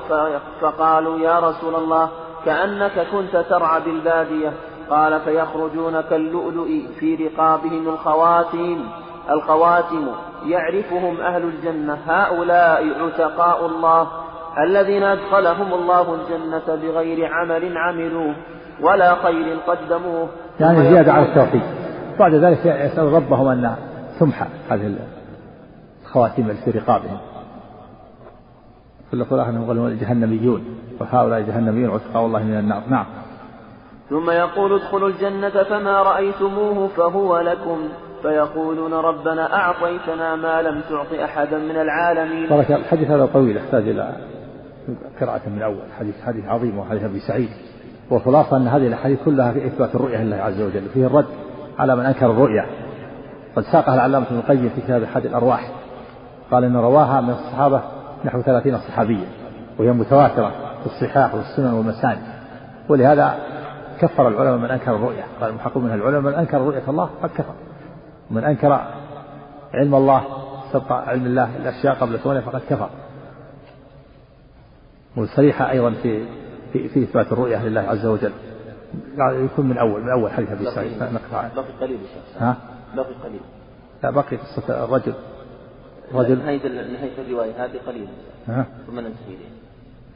فقالوا 0.61 1.19
يا 1.19 1.39
رسول 1.39 1.75
الله 1.75 2.09
كأنك 2.45 3.07
كنت 3.13 3.37
ترعى 3.37 3.81
بالبادية. 3.81 4.53
قال 4.91 5.21
فيخرجون 5.21 6.01
كاللؤلؤ 6.01 6.69
في 7.01 7.15
رقابهم 7.15 7.89
الخواتيم. 7.89 8.91
الخواتم 9.31 10.07
يعرفهم 10.45 11.21
أهل 11.21 11.43
الجنة. 11.43 11.99
هؤلاء 12.07 13.05
عتقاء 13.05 13.67
الله. 13.67 14.26
الذين 14.59 15.03
أدخلهم 15.03 15.75
الله 15.75 16.15
الجنة 16.15 16.77
بغير 16.83 17.33
عمل 17.33 17.77
عملوه 17.79 18.35
ولا 18.81 19.15
خير 19.15 19.57
قدموه. 19.67 20.29
يعني 20.61 20.91
زيادة 20.91 21.13
على 21.13 21.29
التوحيد 21.29 21.63
بعد 22.19 22.35
ذلك 22.35 22.67
يسأل 22.67 23.13
ربهم 23.13 23.49
أن 23.49 23.77
تمحى 24.21 24.47
هذه 24.71 24.97
الخواتيم 26.05 26.55
في 26.65 26.71
رقابهم. 26.71 27.19
في 29.11 29.15
القرآن 29.15 29.49
أنهم 29.49 29.87
الجهنميون 29.87 30.65
وهؤلاء 31.01 31.41
جهنميون 31.41 31.91
عتقاء 31.91 32.27
الله 32.27 32.43
من 32.43 32.59
النار. 32.59 32.83
نعم. 32.89 33.07
ثم 34.11 34.31
يقول 34.31 34.75
ادخلوا 34.75 35.09
الجنة 35.09 35.63
فما 35.63 36.03
رأيتموه 36.03 36.89
فهو 36.89 37.39
لكم. 37.39 37.79
فيقولون 38.23 38.95
ربنا 38.95 39.57
أعطيتنا 39.57 40.37
ما 40.37 40.63
لم 40.63 40.81
تعط 40.91 41.21
أحدا 41.25 41.59
من 41.59 41.77
العالمين. 41.77 42.53
الحديث 42.53 43.11
هذا 43.11 43.27
طويل 43.27 43.57
يحتاج 43.57 43.89
إلى 43.89 44.13
قراءة 45.21 45.49
من 45.49 45.63
أول 45.63 45.83
حديث 45.99 46.15
حديث 46.27 46.45
عظيم 46.45 46.79
وحديث 46.79 47.05
أبي 47.05 47.21
سعيد. 47.21 47.49
وخلاصة 48.11 48.57
أن 48.57 48.69
هذه 48.69 48.87
الأحاديث 48.87 49.19
كلها 49.25 49.53
في 49.53 49.67
إثبات 49.67 49.95
الرؤية 49.95 50.19
لله 50.19 50.37
عز 50.37 50.61
وجل 50.61 50.89
فيه 50.95 51.07
الرد 51.07 51.27
على 51.79 51.97
من 51.97 52.05
أنكر 52.05 52.31
الرؤيا 52.31 52.67
قد 53.57 53.63
ساقها 53.63 53.95
العلامة 53.95 54.27
ابن 54.27 54.37
القيم 54.37 54.69
في 54.69 54.81
كتاب 54.81 55.03
أحد 55.03 55.27
الأرواح. 55.27 55.71
قال 56.51 56.65
إن 56.65 56.77
رواها 56.77 57.21
من 57.21 57.31
الصحابة 57.31 57.83
نحو 58.25 58.43
ثلاثين 58.43 58.79
صحابيا 58.79 59.27
وهي 59.79 59.93
متواترة 59.93 60.53
في 60.81 60.87
الصحاح 60.87 61.35
والسنن 61.35 61.73
والمساني 61.73 62.21
ولهذا 62.89 63.35
كفر 64.01 64.29
العلماء 64.29 64.57
من 64.57 64.71
أنكر 64.71 64.97
الرؤيا 64.97 65.25
قال 65.41 65.51
المحقق 65.51 65.77
منها 65.77 65.95
العلماء 65.95 66.33
من 66.33 66.39
أنكر 66.39 66.61
رؤية 66.61 66.83
الله 66.89 67.11
قد 67.23 67.31
كفر. 67.31 67.55
من 68.31 68.45
أنكر 68.45 68.81
علم 69.75 69.95
الله 69.95 70.23
سبق 70.73 70.93
علم 70.93 71.27
الله 71.27 71.57
الأشياء 71.57 71.95
قبل 71.95 72.17
كونه 72.17 72.41
فقد 72.41 72.61
كفر. 72.71 72.89
والصريحة 75.17 75.71
أيضا 75.71 75.91
في 75.91 76.27
في, 76.73 76.89
في 76.89 77.03
إثبات 77.03 77.33
الرؤية 77.33 77.67
لله 77.67 77.81
عز 77.81 78.07
وجل. 78.07 78.33
يكون 79.19 79.69
من 79.69 79.79
أول 79.79 80.03
من 80.03 80.11
أول 80.11 80.31
حديث 80.31 80.51
أبي 80.51 80.65
سعيد. 80.65 81.03
نقطع. 81.03 81.49
بقي 81.57 81.65
قليل 81.81 81.99
ها؟ 82.39 82.57
بقي 82.97 83.15
قليل. 83.25 83.41
لا 84.03 84.11
بقي 84.11 84.37
قصة 84.37 84.85
الرجل. 84.85 85.15
رجل. 86.13 86.39
نهاية 86.39 86.69
نهاية 86.69 87.19
الرواية 87.19 87.65
هذه 87.65 87.79
قليلة. 87.87 88.09
ها؟ 88.49 88.67
ثم 88.87 89.01
ننتهي 89.01 89.27
إليه. 89.29 89.49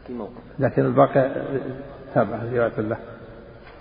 في 0.07 0.13
موقف. 0.13 0.43
لكن 0.59 0.87
الباقي 0.87 1.31
تابع 2.15 2.43
رواية 2.43 2.79
الله. 2.79 2.97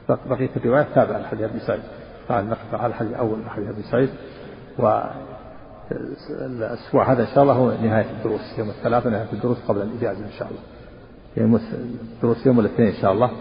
بقية 0.10 0.49
الرواية 0.58 0.88
تابعة 0.95 1.19
لحديث 1.19 1.49
أبي 1.49 1.60
سعيد. 1.60 1.82
قال 2.29 2.49
نقطع 2.49 2.84
على 2.84 2.88
الحديث 2.88 3.13
أول 3.13 3.38
حديث 3.49 3.69
أبي 3.69 3.82
سعيد. 3.82 4.10
و 4.79 5.01
الأسبوع 6.32 7.12
هذا 7.12 7.21
إن 7.21 7.27
شاء 7.36 7.43
الله 7.43 7.53
هو 7.53 7.71
نهاية 7.71 8.12
الدروس. 8.12 8.60
يوم 8.60 8.69
الثلاثاء 8.69 9.12
نهاية 9.12 9.34
الدروس 9.34 9.58
قبل 9.67 9.82
الإجازة 9.82 10.25
إن 10.25 10.32
شاء 10.32 10.47
الله. 10.47 10.60
الدروس 11.37 12.45
يوم 12.45 12.59
الاثنين 12.59 12.87
إن 12.87 13.01
شاء 13.01 13.11
الله 13.11 13.31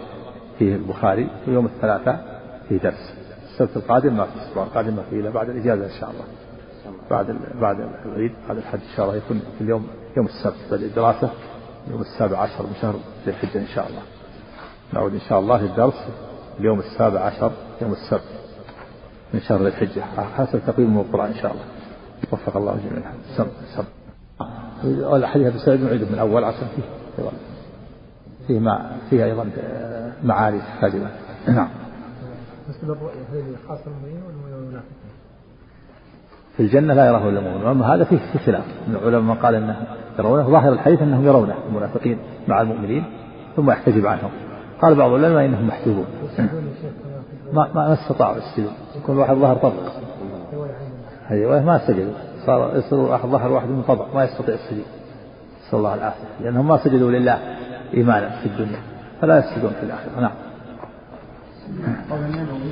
فيه 0.59 0.77
البخاري 0.77 1.31
ويوم 1.49 1.67
الثلاثاء 1.67 2.41
فيه 2.69 2.79
درس. 2.79 3.15
السبت 3.53 3.77
القادم 3.77 4.17
ما 4.17 4.25
في 4.25 4.37
الأسبوع 4.37 4.65
القادم 4.65 4.97
ما 4.97 5.03
فيه 5.11 5.21
إلا 5.21 5.31
بعد 5.31 5.51
الإجازة 5.51 5.85
إن 5.85 6.01
شاء 6.01 6.11
الله. 6.11 6.25
بعد 7.11 7.37
بعد 7.61 7.77
العيد 8.07 8.33
بعد 8.49 8.57
الحج 8.57 8.79
إن 8.79 8.97
شاء 8.97 9.07
الله 9.07 9.17
يكون 9.17 9.43
في 9.59 9.65
اليوم 9.65 9.87
يوم 10.17 10.27
السبت 10.27 10.73
الدراسة 10.73 11.31
يوم 11.91 12.01
السابع 12.01 12.39
عشر 12.39 12.63
من 12.63 12.75
شهر 12.83 12.95
ذي 13.27 13.31
الحجة 13.31 13.59
إن 13.59 13.67
شاء 13.67 13.89
الله. 13.89 14.03
نعود 14.93 15.13
إن 15.13 15.21
شاء 15.21 15.39
الله 15.39 15.63
للدرس 15.63 16.05
اليوم 16.61 16.79
السابع 16.79 17.21
عشر 17.21 17.53
يوم 17.83 17.93
السبت 17.93 18.29
من 19.35 19.41
شهر 19.41 19.63
ذي 19.63 19.69
الحجة. 19.69 20.03
حسب 20.37 20.61
تقويم 20.67 20.95
من 20.95 21.01
القرآن 21.01 21.27
إن 21.27 21.37
شاء 21.43 21.53
الله. 21.53 21.65
وفق 22.33 22.57
الله 22.57 22.79
جميعا. 22.91 23.13
سم 23.37 23.47
سم. 23.77 23.85
الحديث 25.15 25.47
أبي 25.47 25.59
سعيد 25.59 25.81
نعيده 25.81 26.07
من 26.13 26.19
أول 26.19 26.45
عشان 26.45 26.69
فيه 26.77 26.83
فيه 28.49 28.59
ما 28.59 28.91
فيه 29.11 29.25
أيضا 29.25 29.51
معاني 30.25 30.61
كاذبة 30.81 31.09
نعم. 31.49 31.69
هذه 33.33 33.57
خاصة؟ 33.69 33.91
في 36.57 36.63
الجنة 36.63 36.95
لا 36.95 37.07
يراه 37.07 37.29
إلا 37.29 37.39
المؤمنون 37.39 37.71
أما 37.71 37.95
هذا 37.95 38.05
فيه 38.05 38.19
في 38.33 38.39
خلاف 38.39 38.65
من 38.89 38.95
العلماء 38.95 39.21
من 39.21 39.35
قال 39.35 39.55
أنه 39.55 39.77
يرونه 40.19 40.51
ظاهر 40.51 40.73
الحديث 40.73 41.03
أنهم 41.03 41.27
يرونه 41.27 41.55
المنافقين 41.69 42.19
مع 42.49 42.61
المؤمنين 42.61 43.05
ثم 43.57 43.71
يحتجب 43.71 44.07
عنهم. 44.07 44.31
قال 44.83 44.95
بعض 44.95 45.13
العلماء 45.13 45.45
إنهم 45.45 45.67
محجوبون. 45.67 46.07
ما 47.53 47.69
ما 47.75 47.93
استطاعوا 47.93 48.37
السجود 48.37 48.73
يكون 48.97 49.19
واحد 49.19 49.37
ظهر 49.37 49.57
طبق. 49.57 49.93
أيوة 51.31 51.65
ما 51.65 51.87
سجدوا. 51.87 52.13
صار 52.47 52.77
يصير 52.77 52.99
واحد 52.99 53.29
ظهر 53.29 53.53
واحد 53.53 53.69
من 53.69 53.83
طبق 53.83 54.15
ما 54.15 54.25
يستطيع 54.25 54.55
السجود. 54.55 54.87
نسأل 55.67 55.79
الله 55.79 55.95
العافية. 55.95 56.25
لأنهم 56.41 56.69
ما 56.69 56.77
سجدوا 56.77 57.11
لله. 57.11 57.39
إيمانا 57.95 58.41
في 58.41 58.47
الدنيا. 58.47 58.81
فلا 59.21 59.39
يسجدون 59.39 59.71
في 59.71 59.83
الآخرة. 59.83 60.21
نعم. 60.21 60.33
قول 62.11 62.21
النبوي 62.21 62.71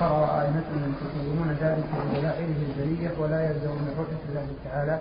قرأ 0.00 0.42
أئمتنا 0.42 0.86
يقولون 1.16 1.56
ذلك 1.60 1.84
بدلائله 2.10 2.56
البرية 2.68 3.10
ولا 3.20 3.50
يلزم 3.50 3.70
من 3.70 3.94
رؤية 3.98 4.22
الله 4.28 4.46
تعالى 4.64 5.00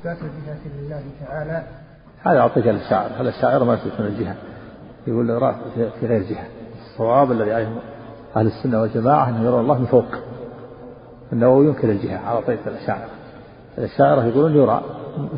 إثبات 0.00 0.18
الجهة 0.22 0.78
لله 0.78 1.02
تعالى 1.26 1.62
هذا 2.26 2.38
أعطيك 2.38 2.68
الشاعر. 2.68 3.10
هذا 3.20 3.28
الشاعر 3.28 3.64
ما 3.64 3.74
يثبت 3.74 4.00
من 4.00 4.06
الجهة. 4.06 4.34
يقول 5.06 5.42
رأى 5.42 5.54
في 6.00 6.06
غير 6.06 6.22
جهة. 6.22 6.46
الصواب 6.86 7.32
الذي 7.32 7.52
عليه 7.52 7.68
أهل 8.36 8.46
السنة 8.46 8.80
والجماعة 8.80 9.28
أنه 9.28 9.44
يرى 9.44 9.60
الله 9.60 9.78
من 9.78 9.86
فوق. 9.86 10.06
النووي 11.32 11.66
ينكر 11.66 11.90
الجهة 11.90 12.18
على 12.18 12.42
طريقة 12.42 12.68
الأشاعرة 12.68 13.08
الأشاعرة 13.78 14.24
يقولون 14.24 14.56
يرى. 14.56 14.82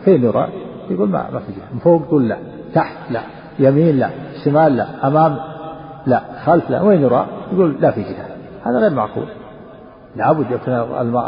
فين 0.05 0.25
يرى؟ 0.25 0.53
يقول 0.91 1.09
ما 1.09 1.31
ما 1.31 1.39
في 1.39 1.53
جهة. 1.53 1.73
من 1.73 1.79
فوق 1.79 2.03
يقول 2.03 2.29
لا. 2.29 2.56
تحت 2.77 3.11
لا. 3.11 3.21
يمين 3.59 3.99
لا. 3.99 4.11
شمال 4.45 4.77
لا. 4.77 5.07
أمام 5.07 5.37
لا. 6.07 6.21
خلف 6.45 6.71
لا. 6.71 6.83
وين 6.83 7.01
يرى؟ 7.01 7.27
يقول 7.53 7.77
لا 7.81 7.91
في 7.91 8.03
جهة. 8.03 8.27
هذا 8.65 8.79
غير 8.79 8.91
معقول. 8.91 9.29
لابد 10.17 10.51
يكون 10.51 10.75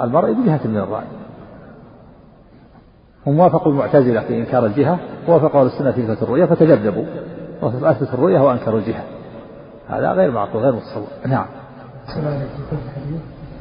المرء 0.04 0.32
بجهة 0.32 0.60
من 0.64 0.76
الرأي. 0.76 1.04
هم 3.26 3.38
وافقوا 3.40 3.72
المعتزلة 3.72 4.20
في 4.20 4.38
إنكار 4.38 4.66
الجهة 4.66 4.98
ووافقوا 5.28 5.66
السنة 5.66 5.90
في 5.90 6.00
إثبات 6.00 6.22
الرؤية 6.22 6.44
فتجذبوا. 6.44 7.04
وأثبت 7.62 8.14
الرؤية 8.14 8.40
وأنكروا 8.40 8.78
الجهة. 8.78 9.02
هذا 9.88 10.12
غير 10.12 10.30
معقول 10.30 10.62
غير 10.62 10.72
متصور. 10.72 11.06
نعم. 11.26 11.46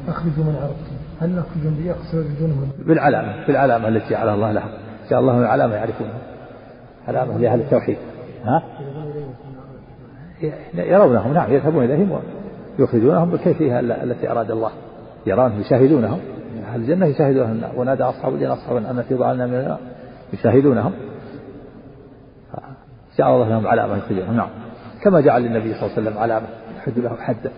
أخرجوا 0.08 0.44
من 0.44 0.56
عرفتم 0.62 0.96
هل 1.20 1.30
نخرج 1.30 1.62
به 1.62 1.90
يخرجونهم 1.90 2.68
بالعلامة. 2.86 3.46
بالعلامة 3.46 3.88
التي 3.88 4.10
جعلها 4.10 4.34
الله 4.34 4.52
لهم 4.52 4.70
جعل 5.10 5.20
الله 5.20 5.46
علامة 5.46 5.74
يعرفونها 5.74 6.37
علامة 7.08 7.38
لأهل 7.38 7.60
التوحيد. 7.60 7.96
ها؟ 8.44 8.62
يرونهم 10.74 11.34
نعم 11.34 11.52
يذهبون 11.52 11.84
إليهم 11.84 12.20
ويخرجونهم 12.78 13.30
بالكيفية 13.30 13.80
التي 13.80 14.30
أراد 14.30 14.50
الله. 14.50 14.70
يرونهم 15.26 15.60
يشاهدونهم. 15.60 16.18
أهل 16.68 16.80
الجنة 16.80 17.06
يشاهدونهم. 17.06 17.62
ونادى 17.76 18.02
أصحاب 18.02 18.34
الجنة 18.34 18.52
أصحاب 18.52 18.76
النار 18.76 19.02
في 19.02 19.14
ضعنا 19.14 19.46
من 19.46 19.54
النار. 19.54 19.78
يشاهدونهم. 20.32 20.92
جعل 23.18 23.34
الله 23.34 23.48
لهم 23.48 23.66
علامة 23.66 23.96
يخرجونهم. 23.96 24.36
نعم. 24.36 24.48
كما 25.02 25.20
جعل 25.20 25.42
للنبي 25.42 25.74
صلى 25.74 25.82
الله 25.82 25.92
عليه 25.96 26.02
وسلم 26.02 26.18
علامة 26.18 26.46
يحد 26.76 26.98
له 26.98 27.16
حدا 27.16 27.50